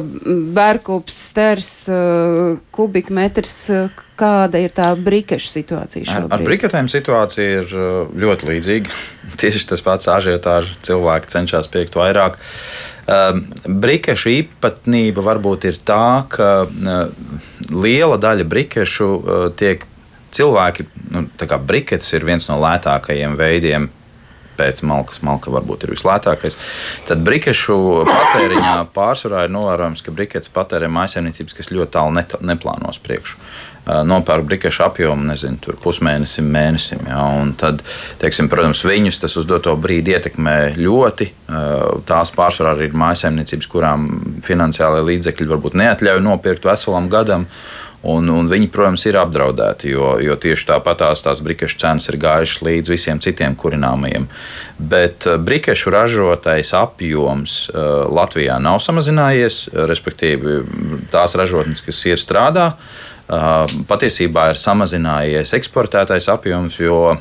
[0.55, 6.31] bērklups, sters, uh, kubikmetrs, uh, kāda ir tā brikešu situācija šobrīd?
[6.31, 8.97] Ar, ar briketēm situācija ir uh, ļoti līdzīga.
[9.41, 12.41] Tieši tas pats ažiotāžs cilvēki cenšas piekt vairāk.
[13.11, 13.45] Um,
[13.81, 17.31] brikešu īpatnība varbūt ir tā, ka uh,
[17.73, 19.87] liela daļa brikešu uh, tiek
[20.35, 23.89] cilvēki, nu, tā kā briketes ir viens no lētākajiem veidiem
[24.61, 25.21] pēc malkas.
[25.25, 26.57] Malka varbūt ir vislētākais.
[27.07, 27.77] Tad brikešu
[28.09, 33.39] patēriņā pārsvarā ir novērojams, ka briketes patērē maisaimniecības, kas ļoti tālu net, neplānos priekšu.
[33.81, 36.99] Nopērk brikešu apjomu, nezinu, pusmēnesim, mēnesim.
[37.09, 37.23] Ja,
[37.57, 37.81] tad,
[38.21, 41.31] teiksim, protams, viņus tas uz doto brīdi ietekmē ļoti.
[42.05, 44.05] Tās pārsvarā ir maisaimniecības, kurām
[44.45, 47.47] finansiālai līdzekļi varbūt neatļauj nopirkt veselam gadam.
[48.01, 52.63] Un, un viņi, protams, ir apdraudēti, jo, jo tieši tāpatās tās brikešu cenas ir gājušas
[52.65, 54.25] līdz visiem citiem kurināmajiem.
[54.81, 60.61] Bet eh, brikešu ražotais apjoms uh, Latvijā nav samazinājies, respektīvi
[61.13, 67.19] tās ražotnes, kas ir strādā, uh, patiesībā ir samazinājies eksportētais apjoms, jo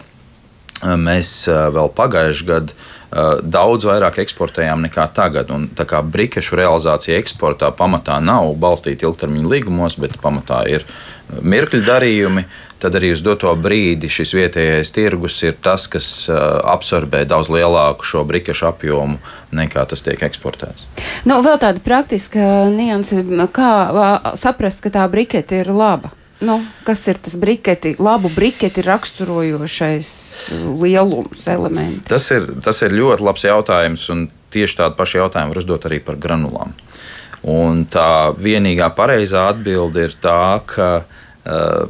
[0.81, 1.45] mēs
[1.77, 3.00] vēl pagājušajā gadā Eh,
[3.43, 5.51] daudz vairāk eksportējām nekā tagad.
[5.51, 11.41] Un, tā kā brikešu realizācija eksportā pamatā nav balstīta ilgtermiņa līgumos, bet pamatā ir eh,
[11.43, 12.47] mirkļu darījumi.
[12.81, 16.39] Tad arī uz doto brīdi šis vietējais tirgus ir tas, kas uh,
[16.73, 19.19] absorbē daudz lielāku šo brikešu apjomu
[19.53, 20.87] nekā tas tiek eksportēts.
[21.29, 23.21] Nu, vēl tāda praktiska nianse,
[23.53, 23.75] kā
[24.41, 26.15] saprast, ka tā brikete ir laba.
[26.41, 30.11] Nu, kas ir tas briketi, labu briketi raksturojošais
[30.81, 32.07] lielums elements?
[32.09, 36.01] Tas ir, tas ir ļoti labs jautājums, un tieši tādu pašu jautājumu var uzdot arī
[36.05, 36.73] par granulām.
[37.45, 41.85] Un tā vienīgā pareizā atbilde ir tā, ka uh,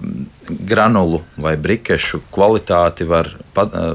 [0.51, 3.31] granulu vai brikešu kvalitāti var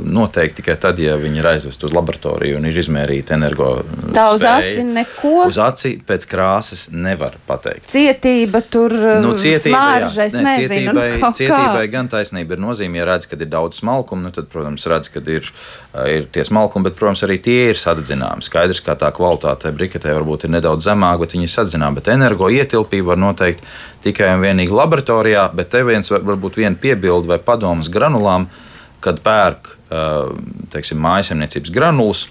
[0.04, 3.70] noteikt tikai tad, ja viņi ir aizvest uz laboratoriju un ir izmērīta energo.
[4.14, 5.34] Tā uz aci neko.
[5.48, 7.88] Uz aci pēc krāsas nevar pateikt.
[7.92, 13.00] Cietība tur nu, cietība, smāržais, jā, ne, nezinu, cietībai, nu, cietībai gan taisnība ir nozīme.
[13.00, 15.50] Ja redz, ka ir daudz smalkumu, nu, tad, protams, redz, ka ir,
[15.96, 18.46] eh, ir tie smalkumi, bet, protams, arī tie ir sadedzināmi.
[18.46, 22.02] Skaidrs, ka tā kvalitāte briketē varbūt ir nedaudz zemāka, bet viņi ir sadzināmi.
[22.02, 23.64] Bet energo ietilpību var noteikt
[24.06, 28.48] tikai un vienīgi laboratorijā, bet te viens varbūt varbūt viena piebilde vai padomas granulām,
[29.02, 29.76] kad pērk
[30.74, 32.28] teiksim, mājasemniecības granulas.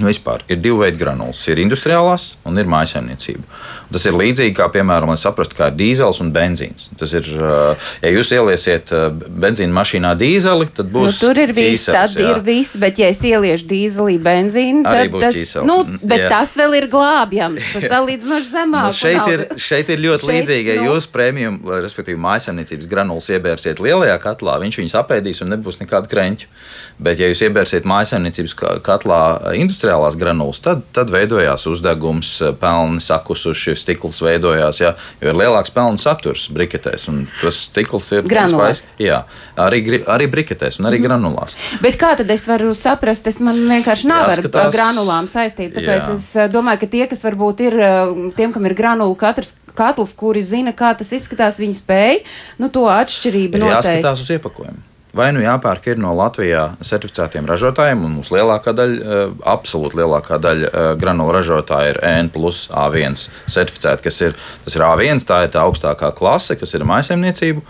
[0.00, 1.42] Nu, vispār ir divi veidi granulas.
[1.52, 3.44] Ir industriālās un ir mājsaimniecība.
[3.92, 6.86] Tas ir līdzīgi kā, piemēram, lai saprastu, kā ir dīzels un benzīns.
[6.96, 7.26] Tas ir,
[8.00, 8.88] ja jūs ieliesiet
[9.42, 11.10] benzīna mašīnā dīzeli, tad būs.
[11.10, 12.30] Nu, tur ir viss, tad jā.
[12.30, 15.68] ir viss, bet ja es ieliešu dīzelī benzīnu, tad tas, ķīsels.
[15.68, 16.30] nu, bet jā.
[16.32, 17.68] tas vēl ir glābjams.
[17.74, 18.88] Tas salīdzinoši zemāk.
[18.88, 20.88] Nu, šeit, ir, šeit ir ļoti šeit, līdzīgi, ja nu...
[20.88, 21.52] jūs prēmiju,
[21.84, 26.48] respektīvi, mājsaimniecības granulas iebērsiet lielajā katlā, viņš viņus apēdīs un nebūs nekādu kreņķu.
[27.02, 29.22] Bet, ja jūs iebērsiet mājsaimniecības katlā
[29.82, 35.98] industriālās granulas, tad, tad veidojās uzdegums, pelni sakusuši stikls veidojās, jā, jo ir lielāks pelnu
[35.98, 37.08] saturs briketēs.
[37.40, 38.88] Tas stikls ir granulās.
[39.02, 39.24] Jā,
[39.56, 41.06] arī, arī briketēs un arī mm.
[41.08, 41.56] granulās.
[41.82, 45.80] Bet kā tad es varu saprast, tas man vienkārši nav Jāskatās, ar granulām saistība.
[45.80, 46.14] Tāpēc jā.
[46.14, 50.12] es eh, domāju, ka tie, kas varbūt ir, eh, tiem, kam ir granulu katrs katls,
[50.18, 52.22] kuri zina, kā tas izskatās, viņi spēj
[52.60, 54.02] nu, to atšķirību noteikt.
[54.04, 54.91] Jāskatās uz iepakojumu.
[55.16, 59.22] Vai nu jāpērk ir no Latvijā certificētiem ražotājiem, un mūsu lielākā daļa,
[59.52, 63.18] absolūti lielākā daļa granulu ražotāji ir N plus A1
[63.52, 64.36] certificēti, kas ir,
[64.72, 67.64] ir A1, tā ir tā augstākā klase, kas ir maisaimniecību,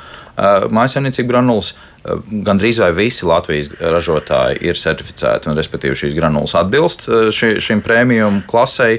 [0.72, 1.74] maisaimniecību granulas.
[2.02, 7.82] Gan drīz vai visi Latvijas ražotāji ir certificēti, un respektīvi šīs granulas atbilst ši, šim
[7.84, 8.98] prēmijam klasei.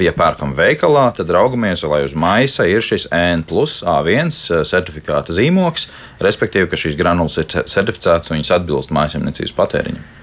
[0.00, 4.32] Ja pērkam veikalā, tad raugamies, lai uz maisa ir šis N plus A1
[4.68, 5.90] certifikāta zīmoks,
[6.24, 10.14] respektīvi, ka šīs granulas ir certificētas un viņas atbilst mājasemniecības patēriņam.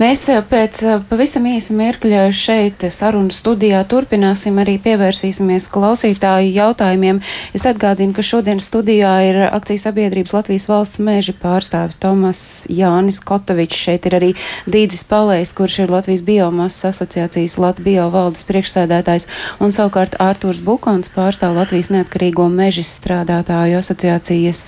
[0.00, 7.20] Mēs eh, pēc eh, pavisam īsa mirkļa šeit sarunu studijā turpināsim arī pievērsīsimies klausītāju jautājumiem.
[7.56, 13.80] Es atgādinu, ka šodien studijā ir akcijas sabiedrības Latvijas valsts mēži pārstāvis Tomas Jānis Kotovičs.
[13.80, 14.30] Šeit ir arī
[14.70, 19.26] Dīdzis Palējs, kurš ir Latvijas biomasas asociācijas Latvijas valdes priekšsēdētājs,
[19.60, 24.62] un savukārt Ārtūrs Bukons pārstāv Latvijas neatkarīgo meža strādātāju asociācijas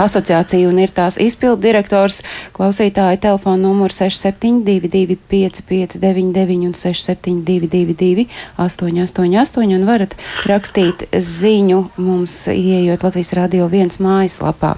[0.00, 2.22] asociāciju un ir tās izpildu direktors.
[2.56, 4.23] Klausītāja telefona numurs 6.
[4.24, 10.16] 6722, 559, un 6722, 888, un varat
[10.48, 14.76] rakstīt ziņu mums, ieejot Latvijas Radio 1 mājaslapā.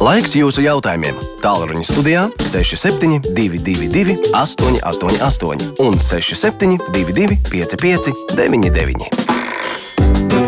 [0.00, 1.18] Laiks jūsu jautājumiem.
[1.42, 9.12] Tālruņa studijā 6722, 888, un 6722, 559,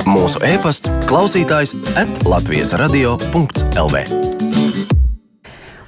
[0.08, 3.96] mūsu e-pasts klausītājs atlatvijas radio.lv.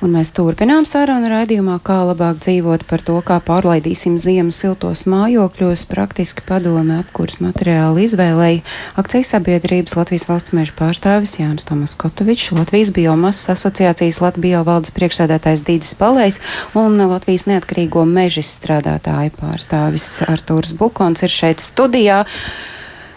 [0.05, 5.87] Un mēs turpinām sarunu raidījumā, kā labāk dzīvot par to, kā pārlaidīsim ziemu siltos mājokļos,
[5.89, 8.61] praktiski padome apkurs materiālu izvēlēja
[9.01, 15.65] akcijas sabiedrības Latvijas valsts meža pārstāvis Jānis Tomas Kotovičs, Latvijas biomasas asociācijas Latvijas valdes priekšsēdētājs
[15.71, 16.41] Dīdzis Palējs
[16.77, 22.27] un Latvijas neatkarīgo meža strādātāju pārstāvis Artūrs Bukons ir šeit studijā.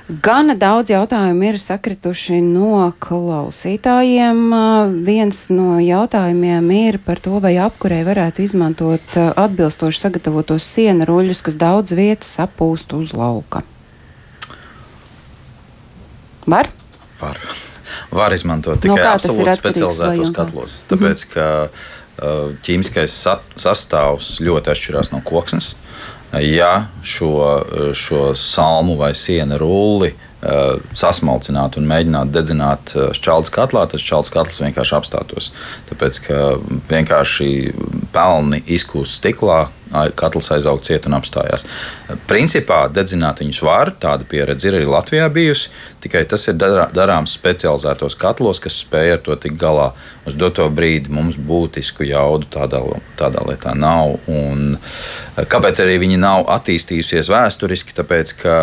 [0.08, 4.38] Gana daudz jautājumu ir sakrituši no klausītājiem.
[5.04, 11.60] Viens no jautājumiem ir par to, vai apkurē varētu izmantot atbilstoši sagatavotos siena ruļļus, kas
[11.60, 13.66] daudz vietas sapūst uz lauka.
[16.48, 16.72] Var?
[17.20, 17.42] Var.
[18.16, 20.78] Var izmantot tikai no absolūti specializētos katlos.
[20.88, 21.50] Tāpēc, ka
[22.64, 23.20] ķīmiskais
[23.60, 25.74] sastāvs ļoti atšķirās no koksnes.
[25.76, 25.87] Uh,
[26.44, 27.34] ja šo,
[27.96, 30.28] šo salmu vai sienu rulli uh,
[30.98, 35.52] sasmalcinātu un mēģinātu dedzināt šķeldes katlā, tad šķeldes katls vienkārši apstātos.
[35.90, 36.42] Tāpēc, ka
[36.92, 37.50] vienkārši
[38.14, 39.68] pelni izkūst stiklā,
[40.16, 41.66] katls aizaug ciet un apstājās.
[42.30, 45.72] Principā dedzināt viņus var, tāda pieredze ir arī Latvijā bijusi,
[46.04, 49.92] tikai tas ir darāms specializētos katlos, kas spēj ar to tikt galā.
[50.28, 52.82] Uz doto brīdi mums būtisku jaudu tādā,
[53.20, 54.18] tādā lietā nav.
[54.28, 54.76] Un
[55.38, 57.96] kāpēc arī viņi nav attīstījusies vēsturiski?
[57.96, 58.56] Tāpēc, ka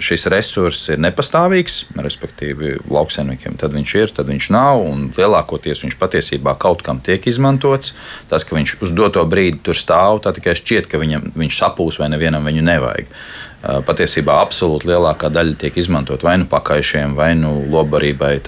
[0.00, 5.98] šis resurss ir nepastāvīgs, respektīvi lauksaimniekiem tad viņš ir, tad viņš nav, un lielākoties viņš
[6.00, 7.92] patiesībā kaut kam tiek izmantots.
[8.32, 11.62] Tas, ka viņš uz doto brīdi tur stāv, tā tikai šķiet šķiet, ka viņam, viņš
[11.64, 13.14] sapūs vai nevienam viņu nevajag.
[13.60, 18.38] Patiesībā absolūti lielākā daļa tiek izmantot vai nu pakaišiem, vai nu lobarībai.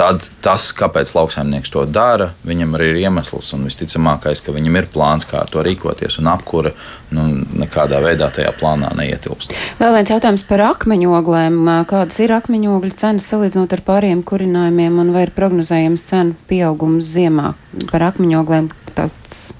[0.00, 3.50] Tad tas, kāpēc lauksaimnieks to dara, viņam arī ir iemesls.
[3.56, 6.72] Un visticamākais, ka viņam ir plāns, kā ar to rīkoties, un apkūra
[7.16, 7.26] nu,
[7.64, 9.52] nekādā veidā tajā plānā neietilpst.
[9.80, 11.60] Vēl viens jautājums par akmeņoglēm.
[11.90, 17.54] Kādas ir akmeņogļu cenas salīdzinot ar pārējiem kurinājumiem, un vai ir prognozējams cenu pieaugums ziemā
[17.90, 18.70] par akmeņoglēm?
[18.94, 19.50] Tāds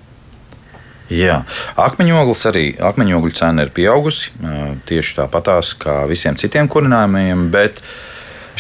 [1.11, 1.41] Jā,
[1.81, 4.31] akmeņoglis arī akmeņogļu cena ir pieaugusi
[4.87, 7.49] tieši tāpatās kā visiem citiem kurinājumiem,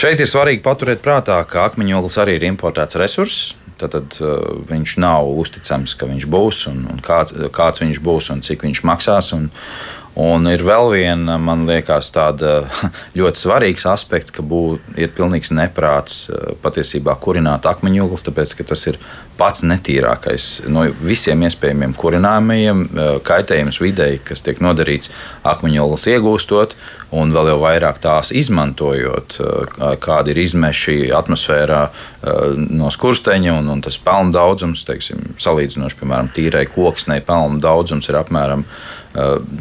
[0.01, 3.55] šeit ir svarīgi paturēt prātā, ka akmeņoglis arī ir importēts resurss.
[3.81, 8.27] Tad, tad uh, viņš nav uzticams, ka viņš būs un, un kāds, kāds viņš būs
[8.35, 9.31] un cik viņš maksās.
[9.33, 9.47] Un,
[10.21, 12.65] Un ir vēl viena, man liekas, tāda
[13.19, 16.27] ļoti svarīgs aspekts, ka bū, ir pilnīgs neprāts
[16.65, 19.01] patiesībā kurināt akmeņogles, tāpēc ka tas ir
[19.41, 22.83] pats netīrākais no visiem iespējamiem kurinājumiem,
[23.25, 25.09] kaitējums videi, kas tiek nodarīts
[25.49, 26.77] akmeņogles iegūstot,
[27.17, 29.39] un vēl jau vairāk tās izmantojot,
[30.05, 31.81] kādi ir izmeši atmosfērā
[32.69, 38.21] no skursteņa, un, un tas pelnu daudzums, teiksim, salīdzinoši, piemēram, tīrai koksnei pelnu daudzums ir
[38.21, 39.00] apmēram Eh,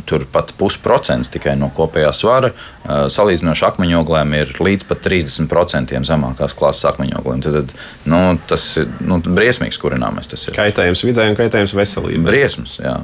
[0.05, 2.51] turpat pusprocents tikai no kopējā svara.
[2.89, 7.41] Eh, salīdzinoši akmeņoglēm ir līdz pat 30% zemākās klases akmeņoglēm.
[7.43, 7.73] Tad, tad
[8.09, 10.29] nu, tas ir nu, briesmīgs kurināmais.
[10.31, 12.23] Tas ir kaitējums vidē un kaitējums veselībai.
[12.29, 12.95] Briesmas, jā.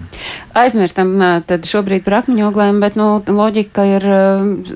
[0.57, 4.07] Aizmirstam eh, tad šobrīd par akmeņoglēm, bet nu, loģika ir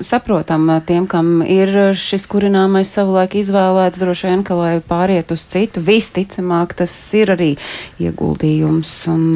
[0.06, 5.82] saprotama tiem, kam ir šis kurināmais savulaik izvēlēts, droši vien, ka lai pāriet uz citu,
[5.82, 7.50] visticamāk tas ir arī
[7.98, 9.26] ieguldījums un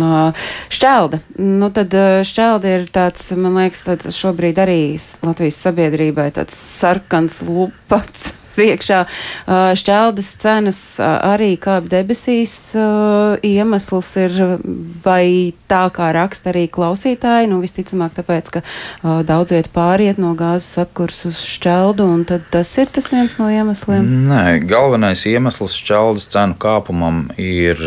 [0.70, 1.25] šķelda.
[1.40, 4.80] Nu, tad, šķeldi ir tāds, man liekas, tāds šobrīd arī
[5.24, 9.00] Latvijas sabiedrībai tāds sarkans lupats priekšā.
[9.78, 12.54] Šķeldas cenas arī kāp debesīs
[13.44, 14.37] iemesls ir
[15.04, 18.62] vai tā kā raksta arī klausītāji, nu visticamāk tāpēc, ka
[19.26, 23.50] daudz viet pāriet no gāzes apkurs uz šķeldu, un tad tas ir tas viens no
[23.50, 24.06] iemesliem?
[24.30, 27.82] Nē, galvenais iemesls šķeldas cenu kāpumam ir,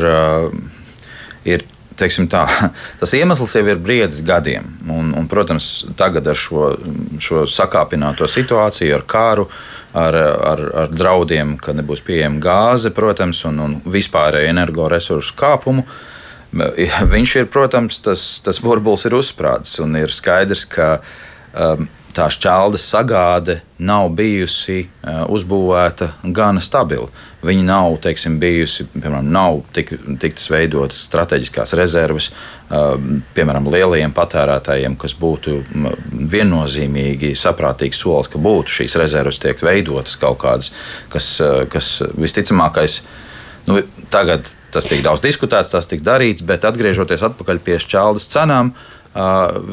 [1.48, 1.68] ir
[1.98, 2.44] tā,
[3.02, 4.78] tas iemesls jau ir briedis gadiem.
[4.90, 6.76] Un, un, protams, tagad ar šo,
[7.20, 9.48] šo sakāpināto situāciju, ar kāru,
[9.98, 15.88] ar, ar, ar draudiem, ka nebūs pieejama gāze, protams, un, un vispārēju energoresursu kāpumu.
[17.14, 20.98] Viņš ir, protams, tas, tas burbulis ir uzsprādzis un ir skaidrs, ka
[21.54, 27.10] um, tā šķeldes sagāde nav bijusi uh, uzbūvēta gana stabila.
[27.46, 32.96] Viņa nav, teiksim, bijusi, piemēram, nav tik, tiktas veidotas strateģiskās rezerves, uh,
[33.38, 35.60] piemēram, lielajiem patērētājiem, kas būtu
[36.34, 40.74] viennozīmīgi saprātīgs solis, ka būtu šīs rezerves tiek veidotas kaut kādas,
[41.14, 43.04] kas, uh, kas visticamākais.
[43.68, 47.26] Nu, tagad tas tiek daudz diskutēts, tas tiek darīts, bet atgriežoties
[47.66, 48.97] pie šķeldas cenām, uh,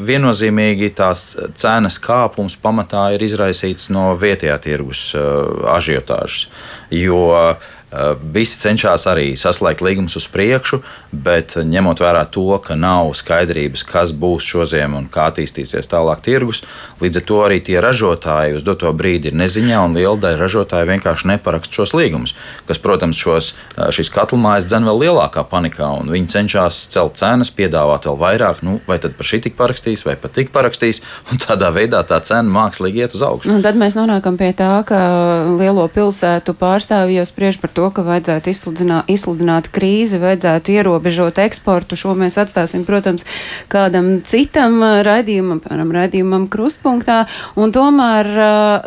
[0.09, 6.47] viennozīmīgi tās cenas kāpums pamatā ir izraisīts no vietējā tirgus ažiotāžas.
[6.93, 7.71] Jo uh,
[8.33, 10.81] visi cenšas arī saslēgt līgumus uz priekšu,
[11.11, 16.63] bet ņemot vērā to, ka nav skaidrības, kas būs šodien un kā attīstīsies tālāk tirgus,
[17.01, 20.89] līdz ar to arī tie ražotāji uz doto brīdi ir neziņā, un liela daļa ražotāju
[20.91, 22.35] vienkārši neparakst šos līgumus,
[22.67, 27.53] kas, protams, šos, eh, šīs katlumājas dzen vēl lielākā panikā, un viņi cenšas celt cenas,
[27.55, 31.41] piedāvāt vēl vairāk, nu, vai tad par šī tik parakstīs, vai pat tik parakstīs, un
[31.41, 33.53] tādā veidā tā cena mākslīgi iet uz augšu.
[33.55, 34.99] Un tad mēs nonākam pie tā, ka
[35.59, 38.53] lielo pilsētu pārstāvji jau spriež par to, to, ka vajadzētu
[39.13, 41.97] izsludināt, krīzi, vajadzētu ierobežot eksportu.
[41.99, 43.27] Šo mēs atstāsim, protams,
[43.71, 47.25] kādam citam raidījumam, piemēram, raidījumam krustpunktā.
[47.59, 48.31] Un tomēr,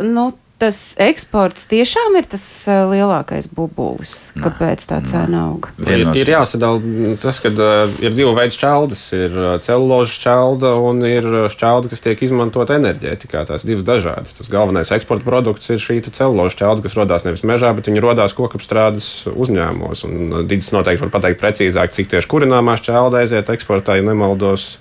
[0.08, 5.68] nu, tas eksports tiešām ir tas uh, lielākais bubulis, kāpēc tā cena aug.
[5.86, 9.02] Ir, ir jāsadala tas, ka uh, ir divi veidi šķeldes.
[9.18, 13.44] Ir uh, celuloza šķelda un ir šķelda, kas tiek izmantot enerģētikā.
[13.48, 14.34] Tās divas dažādas.
[14.38, 18.36] Tas galvenais eksporta produkts ir šī celuloza šķelda, kas radās nevis mežā, bet viņa radās
[18.38, 20.04] kokapstrādes uzņēmumos.
[20.50, 24.74] Dīdis noteikti var pateikt precīzāk, cik tieši kurināmā šķelda aiziet eksportā, ja nemaldos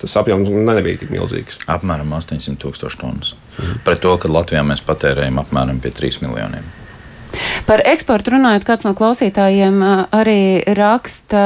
[0.00, 1.62] tas apjoms nebija tik milzīgs.
[1.70, 3.36] Apmēram 800 tūkstoši tonnas.
[3.58, 3.84] Mhm.
[3.84, 6.66] Pret to, ka Latvijā mēs patērējam apmēram 3 miljoniem.
[7.66, 9.80] Par eksportu runājot, kāds no klausītājiem
[10.14, 11.42] arī raksta,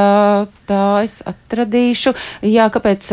[0.68, 2.12] tā es atradīšu,
[2.46, 3.08] jā, kāpēc,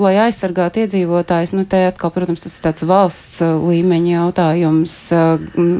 [0.00, 4.96] lai aizsargātu iedzīvotājs, nu te atkal, protams, tas ir tāds valsts līmeņa jautājums,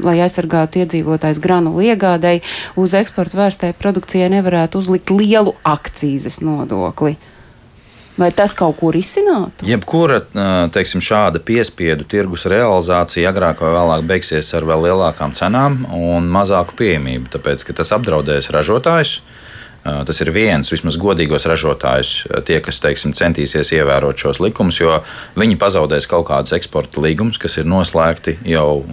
[0.06, 2.44] lai aizsargātu iedzīvotājs granulu iegādēji,
[2.80, 7.18] uz eksportu vērstai produkcijai nevarētu uzlikt lielu akcīzes nodokli.
[8.22, 9.66] Vai tas kaut ko risinātu?
[9.66, 10.20] Jebkura
[10.74, 16.76] teiksim, šāda piespiedu tirgus realizācija agrāk vai vēlāk beigsies ar vēl lielākām cenām un mazāku
[16.78, 19.16] pieejamību, tāpēc ka tas apdraudēs ražotājus.
[19.82, 22.12] Tas ir viens, vismaz godīgos ražotājus,
[22.46, 25.00] tie, kas teiksim, centīsies ievērot šos likumus, jo
[25.34, 28.84] viņi pazaudēs kaut kādus eksporta līgumus, kas ir noslēgti jau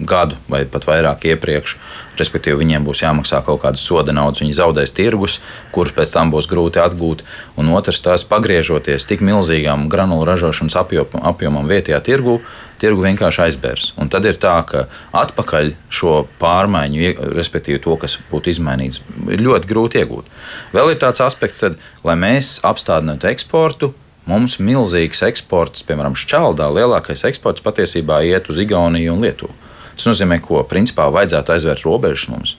[0.00, 1.76] gadu vai pat vairāk iepriekš.
[2.18, 5.36] Respektīvi, viņiem būs jāmaksā kaut kādas soda naudas, viņi zaudēs tirgus,
[5.74, 7.26] kurus pēc tam būs grūti atgūt.
[7.60, 12.40] Un otrs, tās pagriežoties tik milzīgām granulu ražošanas apjomam vietējā tirgū,
[12.80, 13.92] tirgu vienkārši aizbērs.
[14.00, 14.86] Un tad ir tā, ka
[15.16, 20.28] atpakaļ šo pārmaiņu, respektīvi to, kas būtu izmainīts, ir ļoti grūti iegūt.
[20.74, 23.92] Vēl ir tāds aspekts, tad, lai mēs apstādinātu eksportu.
[24.28, 29.54] Mums milzīgs eksports, piemēram, šķeldā, lielākais eksports patiesībā iet uz Igauniju un Lietuvu.
[29.96, 32.58] Tas nozīmē, ko principā vajadzētu aizvērt robežas mums.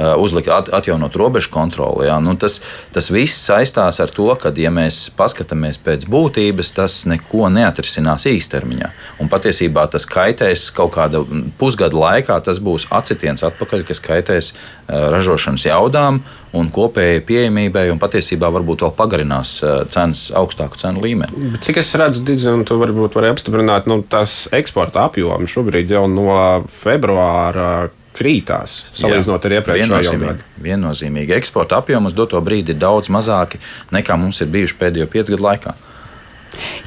[0.00, 2.06] Uh, uzlikt, at, atjaunot robežu kontroli.
[2.08, 2.14] Jā.
[2.24, 2.54] Nu, tas,
[2.94, 8.88] tas viss saistās ar to, ka, ja mēs paskatāmies pēc būtības, tas neko neatrisinās īstermiņā.
[9.20, 11.20] Un patiesībā tas kaitēs kaut kāda
[11.60, 16.22] pusgada laikā, tas būs atsitiens atpakaļ, kas kaitēs uh, ražošanas jaudām
[16.56, 21.52] un kopējai pieejamībai, un patiesībā varbūt vēl pagarinās uh, cenas augstāku cenu līmeni.
[21.58, 25.92] Bet cik es redzu, Digis, un tu varbūt vari apstiprināt, nu, tas eksporta apjoms šobrīd
[25.92, 26.40] jau no
[26.72, 27.90] februāra
[28.20, 30.48] krītās, salīdzinot ar iepriekšējo gadu.
[30.60, 33.62] Viennozīmīgi eksporta apjomus doto brīdi ir daudz mazāki
[33.94, 35.78] nekā mums ir bijuši pēdējo piecu gadu laikā.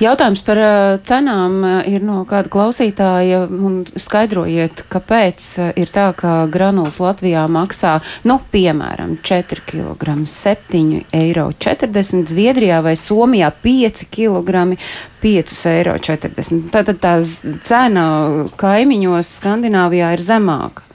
[0.01, 3.43] Jautājums par uh, cenām uh, ir no kāda klausītāja.
[3.99, 7.95] Skaidrojiet, kāpēc uh, ir tā, ka granulas Latvijā maksā,
[8.27, 11.49] nu, piemēram, 4 kg 7,40 eiro,
[12.33, 14.65] Zviedrijā vai Somijā 5 kg
[15.23, 15.97] 5,40 eiro.
[16.73, 17.17] Tātad tā
[17.63, 18.07] cena
[18.59, 20.92] kaimiņos Skandināvijā ir zemāka.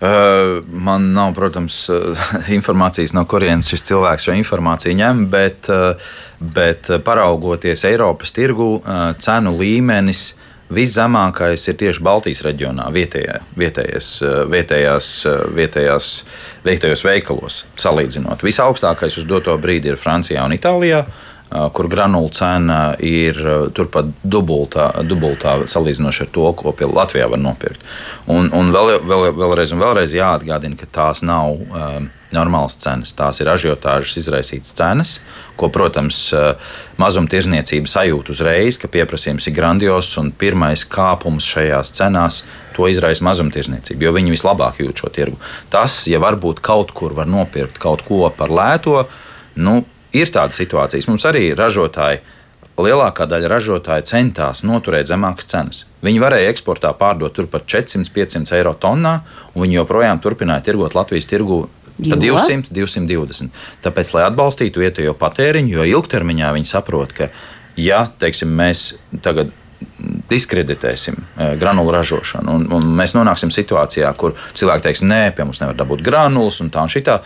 [0.00, 2.20] Uh, man nav, protams, uh,
[2.58, 8.78] informācijas, no kurienes šis cilvēks šo informāciju ņem, bet, uh, bet paraugoties Eiropas tirgu,
[9.20, 10.30] cenu līmenis
[10.70, 14.10] Viszemākais ir tieši Baltijas reģionā, vietējā, vietējais,
[14.52, 15.08] vietējās,
[15.56, 16.10] vietējās,
[16.62, 17.56] vietējos veikalos.
[17.82, 21.02] Salīdzinot, visaugstākais uz doto brīdi ir Francijā un Itālijā
[21.50, 23.38] kur granulu cena ir
[23.74, 27.82] turpat dubultā, dubultā salīdzinoši ar to, ko Latvijā var nopirkt.
[28.30, 33.40] Un, un vēl, vēl, vēlreiz, un vēlreiz jāatgādina, ka tās nav um, normālas cenas, tās
[33.42, 35.16] ir ažiotāžas izraisītas cenas,
[35.58, 36.22] ko, protams,
[37.00, 42.42] mazumtirdzniecība sajūt uzreiz, ka pieprasījums ir grandios un pirmais kāpums šajās cenās.
[42.76, 45.40] To izraisa mazumtirdzniecība, jo viņi vislabāk jūt šo tirgu.
[45.72, 49.02] Tas, ja varbūt kaut kur var nopirkt kaut ko par lēto,
[49.60, 49.82] nu,
[50.16, 51.08] ir tādas situācijas.
[51.10, 52.22] Mums arī ražotāji,
[52.80, 55.84] lielākā daļa ražotāju centās noturēt zemākas cenas.
[56.04, 59.20] Viņi varēja eksportā pārdot turpat 400-500 eiro tonnā,
[59.54, 61.66] un viņi joprojām turpināja tirgot Latvijas tirgu.
[62.00, 63.50] 200, 220.
[63.84, 67.26] Tāpēc, lai atbalstītu vietējo patēriņu, jo ilgtermiņā viņi saprot, ka,
[67.76, 69.50] ja teiksim, mēs tagad
[70.30, 75.60] diskreditēsim e, granulu ražošanu, un, un mēs nonāksim situācijā, kur cilvēki teiks, nē, pie mums
[75.60, 77.18] nevar dabūt granulas un tā un šitā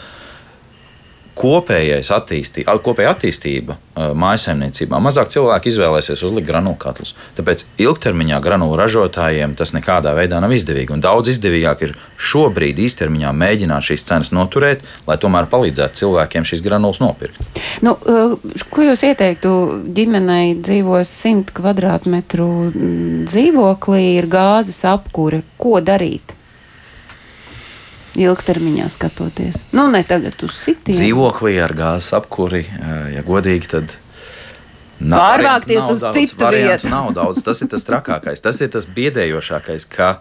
[1.38, 4.98] kopējais attīstība, kopēja attīstība mājsaimniecībā.
[5.02, 7.14] Mazāk cilvēki izvēlēsies uzlikt granulu katlus.
[7.38, 10.94] Tāpēc ilgtermiņā granulu ražotājiem tas nekādā veidā nav izdevīgi.
[10.94, 16.62] Un daudz izdevīgāk ir šobrīd īstermiņā mēģināt šīs cenas noturēt, lai tomēr palīdzētu cilvēkiem šīs
[16.64, 17.42] granulas nopirkt.
[17.86, 17.96] Nu,
[18.70, 19.54] ko jūs ieteiktu
[19.94, 22.48] ģimenei dzīvos 100 kvadrātmetru
[23.26, 25.44] dzīvoklī, ir gāzes apkūre?
[25.58, 26.34] Ko darīt?
[28.18, 29.64] Ilgtermiņā skatoties.
[29.74, 30.96] Nu, ne tagad uz sitienu.
[30.98, 32.64] Dzīvoklī ar gāzes apkuri,
[33.14, 33.96] ja godīgi, tad.
[35.04, 36.90] Nav, Pārvākties nav uz daudz, citu vietu.
[36.92, 37.42] Nav daudz.
[37.44, 40.12] Tas ir tas trakākais, tas ir tas biedējošākais, ka,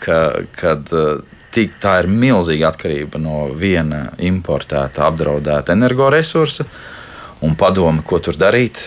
[0.00, 0.20] ka,
[0.56, 0.94] kad
[1.54, 6.66] tik, tā ir milzīga atkarība no viena importēta, apdraudēta energoresursa.
[7.44, 8.80] Un padomu, ko tur darīt,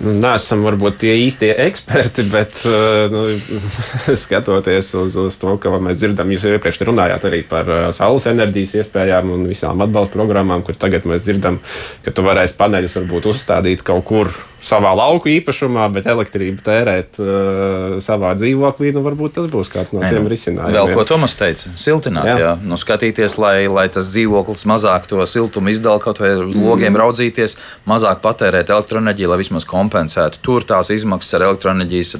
[0.00, 3.24] nu, neesam varbūt tie īstie eksperti, bet eh, nu,
[4.24, 8.78] skatoties uz, uz to, ko mēs dzirdam, jūs iepriekš runājāt arī par eh, saules enerģijas
[8.82, 11.60] iespējām un visām atbalsta programmām, kur tagad mēs dzirdam,
[12.04, 14.32] ka tu varēsi paneļus varbūt uzstādīt kaut kur
[14.62, 20.02] savā lauku īpašumā, bet elektrību tērēt uh, savā dzīvoklī, nu varbūt tas būs kāds no
[20.04, 20.76] tiem nu, risinājumiem.
[20.76, 22.38] Vēl ko Tomas teica, siltināt, jā.
[22.44, 22.52] jā.
[22.62, 27.00] Nu, skatīties, lai, lai tas dzīvoklis mazāk to siltumu izdala, kaut vai uz logiem mm.
[27.02, 27.58] raudzīties,
[27.90, 32.16] mazāk patērēt elektroenerģiju, lai vismaz kompensētu tur tās izmaksas ar elektroenerģijas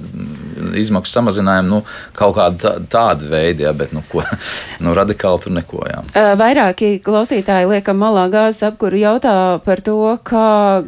[0.79, 1.81] izmaksu samazinājumu, nu,
[2.17, 4.23] kaut kāda tāda veida, jā, bet nu, ko,
[4.85, 5.83] nu, radikāli tur neko.
[5.89, 6.03] Jā.
[6.39, 9.35] Vairāki klausītāji liekam malā gāzes apkuru jautā
[9.67, 10.83] par to, kā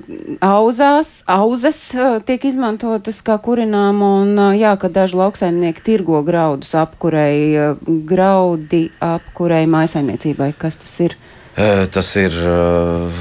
[0.44, 1.78] auzās, auzes
[2.26, 7.76] tiek izmantotas kā kurināma un jā, ka daži lauksaimnieki tirgo graudus apkurei,
[8.08, 10.52] graudi apkurei maisaimniecībai.
[10.58, 11.16] Kas tas ir?
[11.94, 12.34] Tas ir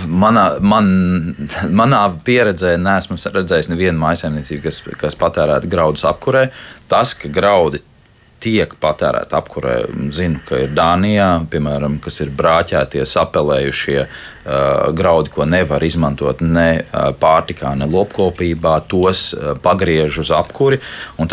[0.09, 0.87] manā, man,
[1.81, 6.47] manā pieredzē, nesmu redzējis nevienu maisaimniecību, kas, kas patērētu graudus apkurē.
[6.89, 7.83] Tas, ka graudi
[8.43, 9.75] tiek patērēti apkurē.
[10.13, 14.09] Zinu, ka ir Dānijā, piemēram, kas ir brāķētie, apelējušie uh,
[14.95, 20.81] graudi, ko nevar izmantot ne uh, pārtikā, ne lopkopībā, tos uh, pagriež uz apkuri.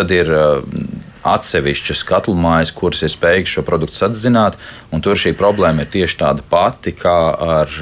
[0.00, 4.56] Tad ir uh, atsevišķas katlu mājas, kuras ir spējīgas šo produktu sadzināt.
[5.04, 7.16] Tur šī problēma ir tieši tāda pati kā
[7.60, 7.74] ar,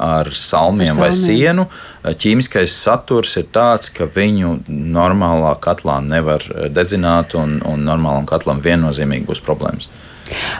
[0.00, 1.68] ar salmiem vai sienu.
[2.06, 9.26] Ķīmiskais saturs ir tāds, ka viņu normālā katlā nevar dedzināt, un, un normālam katlam viennozīmīgi
[9.28, 9.90] būs problēmas.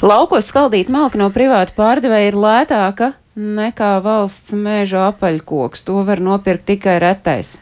[0.02, 5.84] Laukos skaldīt malku no privāta pārdevēja ir lētāka nekā valsts mēža apaļkoks.
[5.88, 7.58] To var nopirkt tikai retais.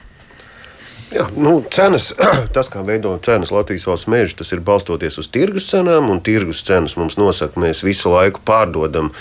[1.14, 2.08] Jā, nu, cenas,
[2.56, 6.96] tas, kā veido cenas Latvijas valsts meža, tas ir balstoties uz tirgus cenām, tirgus cenas
[6.98, 9.12] mums nosaka, mēs visu laiku pārdodam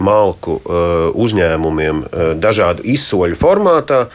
[0.00, 4.06] malku uh, uzņēmumiem uh, dažādu izsoļu formātā.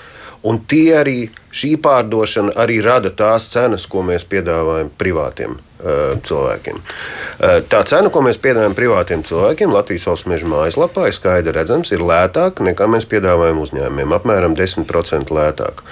[0.47, 1.17] Un tie arī
[1.53, 6.79] šī pārdošana arī rada tās cenas, ko mēs piedāvājam privātiem cilvēkiem.
[6.81, 11.91] Uh, tā cena, ko mēs piedāvājam privātiem cilvēkiem, Latvijas valsts meža mājaslapā, ir skaidri redzams,
[11.93, 14.15] ir lētāka nekā mēs piedāvājam uzņēmumiem.
[14.17, 15.83] Apmēram 10% lētāk.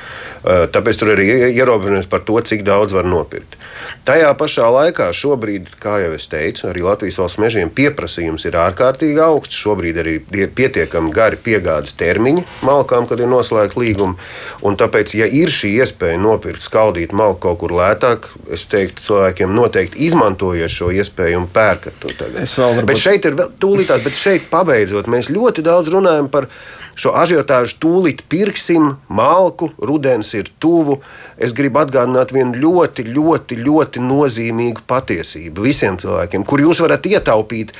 [0.45, 1.25] Eh, tāpēc tur arī
[1.57, 3.57] ierobežojums par to, cik daudz var nopirkt.
[4.05, 9.23] Tajā pašā laikā, šobrīd, kā jau es teicu, arī Latvijas valsts mežiem pieprasījums ir ārkārtīgi
[9.25, 9.57] augsts.
[9.57, 14.19] Šobrīd arī ir pietiekami gari piegādes termiņi malkām, kad ir noslēgta līguma.
[14.61, 19.49] Un tāpēc, ja ir šī iespēja nopirkt, skaldīt malku kaut kur lētāk, es teiktu, cilvēkiem
[19.49, 22.45] noteikti izmantojiet šo iespēju un pērkat to tagad.
[22.45, 22.87] Varbūt...
[22.89, 26.47] Bet šeit ir vēl tūlītās, bet šeit pabeidzot, mēs ļoti daudz runājam par
[26.95, 31.01] šo ažiotāžu tūlīt pirksim, malku, rudens ir tuvu.
[31.35, 37.75] Es gribu atgādināt vienu ļoti, ļoti, ļoti nozīmīgu patiesību visiem cilvēkiem, kur jūs varat ietaupīt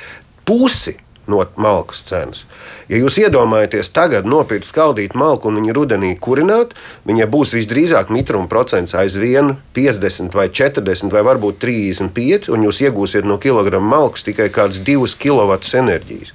[0.46, 2.44] pusi no malkas cenas.
[2.90, 6.74] Ja jūs iedomājaties, tagad nopirkt skaldīt malku un viņu rudenī kurināt,
[7.08, 13.26] viņa būs visdrīzāk mitruma procents aizvien 50 vai 40 vai varbūt 35, un jūs iegūsiet
[13.26, 16.32] no kilograma malkas tikai kādus 2 kW enerģijas.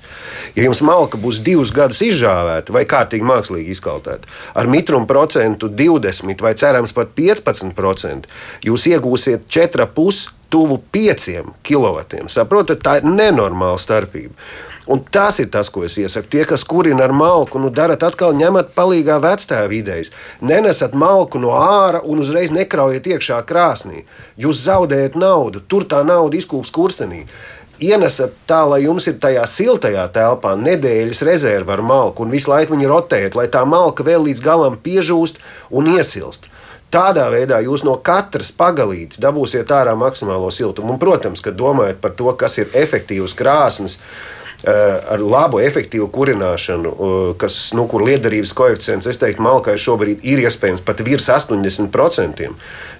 [0.58, 6.44] Ja jums malka būs divus gadus izžāvēta vai kārtīgi mākslīgi izkaltēta, ar mitruma procentu 20
[6.44, 8.30] vai cerams pat 15%,
[8.68, 12.26] jūs iegūsiet 4,5 tuvu 5 kW.
[12.32, 14.36] Saprotat, tā ir nenormāla starpība.
[14.92, 16.28] Un tas ir tas, ko es iesaku.
[16.34, 20.10] Tie, kas kurina ar malku, nu darat atkal ņemat palīgā vectēva idejas.
[20.42, 24.04] Nenesat malku no āra un uzreiz nekraujiet iekšā krāsnī.
[24.42, 27.28] Jūs zaudējat naudu, tur tā nauda izkūps kurstenī
[27.82, 32.76] ienesat tā, lai jums ir tajā siltajā telpā nedēļas rezerve ar malku, un visu laiku
[32.76, 35.42] viņi rotējat, lai tā malka vēl līdz galam piežūst
[35.74, 36.48] un iesilst.
[36.92, 40.92] Tādā veidā jūs no katras pagalītes dabūsiet ārā maksimālo siltumu.
[40.92, 43.96] Un, protams, kad domājat par to, kas ir efektīvs krāsnes,
[44.68, 50.20] eh, ar labu, efektīvu kurināšanu, eh, kas, nu, kur liederības koeficients, es teiktu, malkai šobrīd
[50.28, 52.52] ir iespējams pat virs 80%.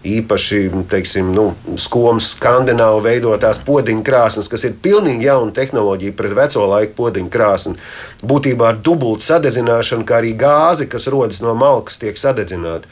[0.06, 6.66] Īpaši, teiksim, nu, skomas, skandināvu veidotās podziņu krāsnes, kas ir pilnīgi jauna tehnoloģija pret veco
[6.66, 7.76] laiku podziņu krāsni.
[8.24, 12.88] Būtībā ar dubultu sadedzināšanu, kā arī gāzi, kas rodas no malkas, tiek sadedzināta.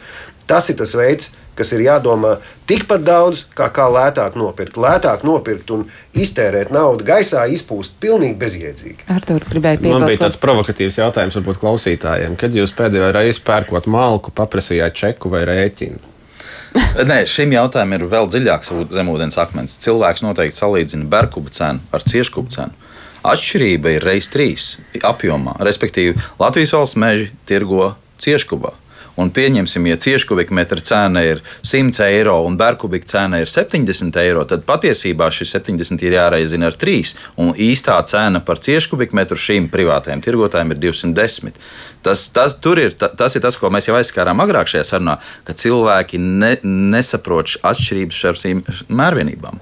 [0.50, 1.30] Tas ir tas veids,
[1.60, 2.38] kas ir jādomā
[2.70, 4.80] tikpat daudz, kā, kā lētāk nopirkt.
[4.80, 5.86] Lētāk nopirkt un
[6.18, 9.10] iztērēt naudu gaisā, izpūst pilnīgi bezjēdzīgi.
[9.14, 10.00] Artūrs gribēja piebilst.
[10.00, 12.38] Man bija tāds provokatīvs jautājums, varbūt klausītājiem.
[12.40, 16.02] Kad jūs pēdējo reizi pērkot malku, paprasījāt čeku vai rēķinu?
[17.10, 19.78] Nē, šim jautājumam ir vēl dziļāks zemūdens akmens.
[19.84, 22.90] Cilvēks noteikti salīdzina berkubu cenu ar cieškubu cenu.
[23.30, 24.68] Atšķirība ir reizes trīs
[25.04, 25.58] apjomā.
[25.66, 28.72] Respektīvi, Latvijas valsts meži tirgo cieškubā.
[29.20, 34.64] Un pieņemsim, ja cieškubikmetra cena ir 100 eiro un bērkubika cena ir 70 eiro, tad
[34.68, 37.16] patiesībā šis 70 ir jāreizina ar 3.
[37.44, 41.60] Un īstā cena par cieškubikmetru šīm privātajiem tirgotājiem ir 210.
[42.06, 46.22] Tas, tas, ir, tas ir tas, ko mēs jau aizskārām agrāk šajā sarunā, ka cilvēki
[46.24, 49.60] ne, nesaprot atšķirības starp šīm mērvienībām.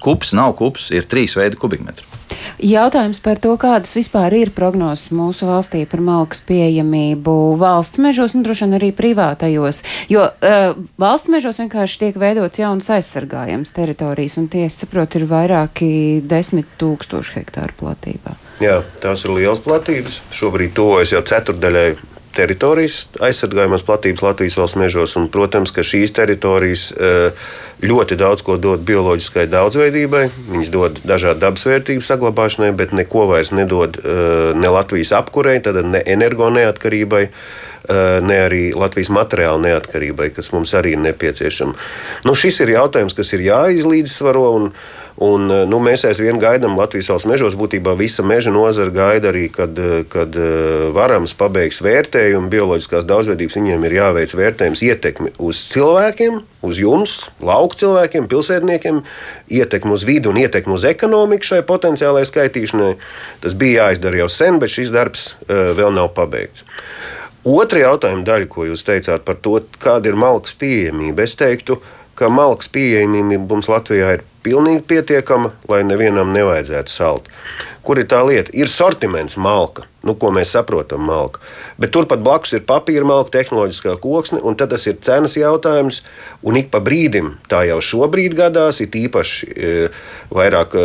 [0.00, 2.19] Kups nav kups, ir trīs veidi kubikmetru.
[2.64, 8.44] Jautājums par to, kādas vispār ir prognozes mūsu valstī par malkas pieejamību valsts mežos un
[8.46, 9.82] droši vien arī privātajos.
[10.12, 15.30] Jo uh, valsts mežos vienkārši tiek veidots jaunas aizsargājams teritorijas, un tie, es saprotu, ir
[15.30, 15.90] vairāki
[16.26, 18.36] desmit tūkstoši hektāru platībā.
[18.60, 20.20] Jā, tās ir liels platības.
[20.36, 21.88] Šobrīd tuvojas jau ceturdaļai
[22.36, 25.16] teritorijas aizsargājumās platības Latvijas valsts mežos.
[25.18, 27.48] Un, protams, ka šīs teritorijas eh,
[27.82, 30.24] ļoti daudz ko dod bioloģiskai daudzveidībai.
[30.50, 35.80] Viņas dod dažādu dabas vērtību saglabāšanai, bet neko vairs nedod eh, ne Latvijas apkurei, tad
[35.86, 37.34] ne energo neatkarībai eh,
[38.22, 41.76] ne arī Latvijas materiāla neatkarībai, kas mums arī ir nepieciešama.
[42.28, 44.48] Nu, šis ir jautājums, kas ir jāizlīdzsvaro.
[44.60, 44.72] Un,
[45.20, 47.56] Un, eh, nu, mēs aizvien gaidām Latvijas valsts mežos.
[47.60, 53.58] Būtībā visa meža nozara gaida arī, kad, eh, kad eh, varams pabeigs vērtējumu, bioloģiskās daudzveidības
[53.58, 59.02] viņiem ir jāveic vērtējums ietekmi uz cilvēkiem, uz jums, lauku cilvēkiem, pilsētniekiem,
[59.60, 62.96] ietekmi uz vidi un ietekmi uz ekonomiku šai potenciālajai skaitīšanai.
[63.44, 66.64] Tas bija jāizdara jau sen, bet šis darbs vēl nav pabeigts.
[67.44, 71.76] Otra jautājuma daļa, ko jūs teicāt par to, kāda ir malkas pieejamība, es teiktu,
[72.16, 77.30] ka malkas pieejamība mums Latvijā ir pilnīgi pietiekama, lai nevienam nevajadzētu salt.
[77.80, 78.52] Kur ir tā lieta?
[78.52, 81.40] Ir sortiments malka, nu, ko mēs saprotam, malka.
[81.80, 86.02] Bet turpat blakus ir papīra malka, tehnoloģiskā koksne, un tas ir cenas jautājums.
[86.44, 89.72] Un ik pa brīdim, tā jau šobrīd gadās, ir īpaši e,
[90.32, 90.84] vairāk e,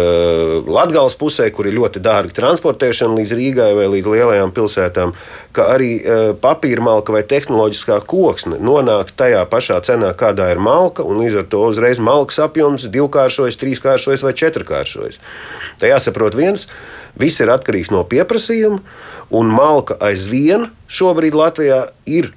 [0.67, 5.11] Latvijas pusē, kur ir ļoti dārga transportēšana līdz Rīgai vai līdz lielajām pilsētām,
[5.55, 11.03] ka arī e, papīra malka vai tehnoloģiskā koksne nonāk tajā pašā cenā, kādā ir malka,
[11.03, 12.87] un līdz ar to uzreiz malkas apjoms
[13.45, 15.19] divkāršojas, trīskāršojas vai četrkāršojas.
[15.79, 16.67] Tā jāsaprot viens.
[17.15, 18.81] Viss ir atkarīgs no pieprasījuma,
[19.31, 22.33] un malka aizvien šobrīd Latvijā ir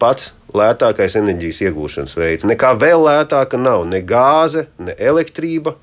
[0.00, 2.46] pats lētākais enerģijas iegūšanas veids.
[2.48, 5.76] Nekā vēl lētāka nav ne gāze, ne elektrība,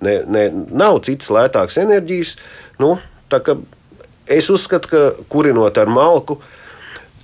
[0.00, 2.36] ne, ne, nav citas lētākas enerģijas.
[2.80, 2.98] Nu,
[4.26, 6.40] es uzskatu, ka kurinot ar malku,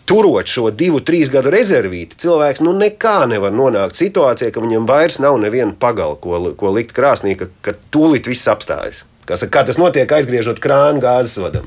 [0.07, 5.18] turot šo divu, trīs gadu rezervīti, cilvēks nu nekā nevar nonākt situācijā, ka viņam vairs
[5.22, 9.04] nav neviena pagala, ko, ko likt krāsnī, ka, ka tūlīt viss apstājas.
[9.26, 11.66] Kā, saka, kā tas notiek, aizgriežot krānu gāzes vadam?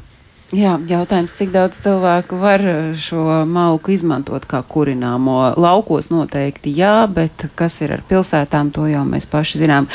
[0.50, 2.64] Jā, jautājums, cik daudz cilvēku var
[2.98, 5.36] šo malku izmantot kā kurināmo.
[5.62, 9.86] Laukos noteikti jā, bet kas ir ar pilsētām, to jau mēs paši zinām.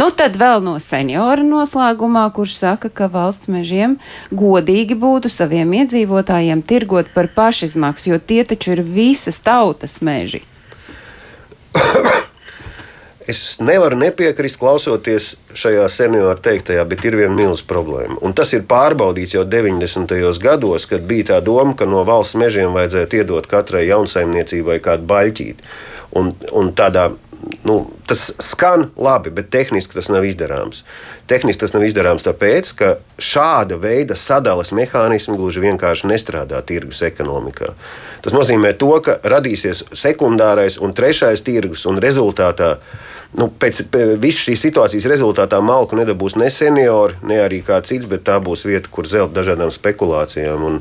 [0.00, 3.98] Nu, tad vēl no seniora noslēgumā, kurš saka, ka valsts mežiem
[4.32, 10.40] godīgi būtu saviem iedzīvotājiem tirgot par pašizmaksu, jo tie taču ir visas tautas meži.
[13.28, 18.16] es nevaru nepiekrist, klausoties šajā senioru teiktajā, bet ir viena milzīga problēma.
[18.24, 20.16] Un tas ir pārbaudīts jau 90.
[20.42, 25.70] gados, kad bija tā doma, ka no valsts mežiem vajadzētu iedot katrai jaunsaimniecībai kādu baļķīti.
[26.18, 27.10] Un, un tādā
[27.68, 30.82] nu, tas skan labi, bet tehniski tas nav izdarāms.
[31.28, 32.90] Tehniski tas nav izdarāms tāpēc, ka
[33.20, 37.74] šāda veida sadales mehānismi gluži vienkārši nestrādā tirgus ekonomikā.
[38.24, 42.76] Tas nozīmē, to, ka radīsies sekundārais un trešais tirgus, un rezultātā
[43.36, 43.82] nu, pēc
[44.20, 48.64] visas šīs situācijas rezultātā malku nedabūs ne seniori, ne arī kāds cits, bet tā būs
[48.68, 50.78] vieta, kur zelt dažādām spekulācijām un,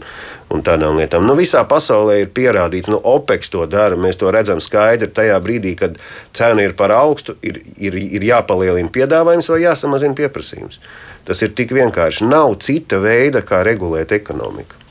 [0.54, 1.28] un tādām lietām.
[1.28, 4.00] Nu, visā pasaulē ir pierādīts, nu, OPEX to dara.
[4.00, 6.00] Mēs to redzam skaidri tajā brīdī, kad
[6.38, 10.82] cena ir par augstu, ir, ir, ir jāpalielina piedāvājums vai jāsamazina pieprasījums.
[11.28, 12.28] Tas ir tik vienkārši.
[12.30, 14.84] Nav cita veida, kā regulēt ekonomiku.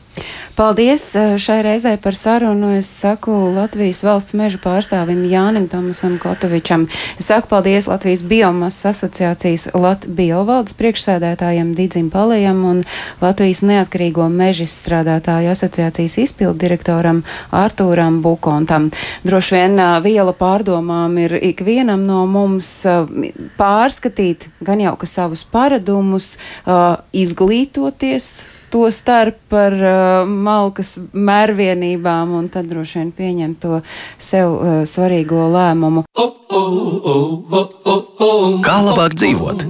[0.57, 2.71] Paldies šai reizē par sarunu.
[2.79, 6.87] Es saku Latvijas valsts meža pārstāvim Jānim Tomasam Kotovičam.
[7.21, 12.81] Es saku paldies Latvijas biomasas asociācijas Lat biovaldes priekšsēdētājiem Didzim Palējam un
[13.21, 17.21] Latvijas neatkarīgo meža strādātāju asociācijas izpildu direktoram
[17.53, 18.89] Artūram Bukontam.
[19.29, 19.77] Droši vien
[20.09, 22.73] viela pārdomām ir ikvienam no mums
[23.61, 26.39] pārskatīt gan jau ka savus paradumus,
[27.13, 33.81] izglītoties to starp par uh, malkas mērvienībām un tad droši vien pieņemt to
[34.19, 36.07] sev uh, svarīgo lēmumu.
[38.67, 39.67] Kā labāk dzīvot?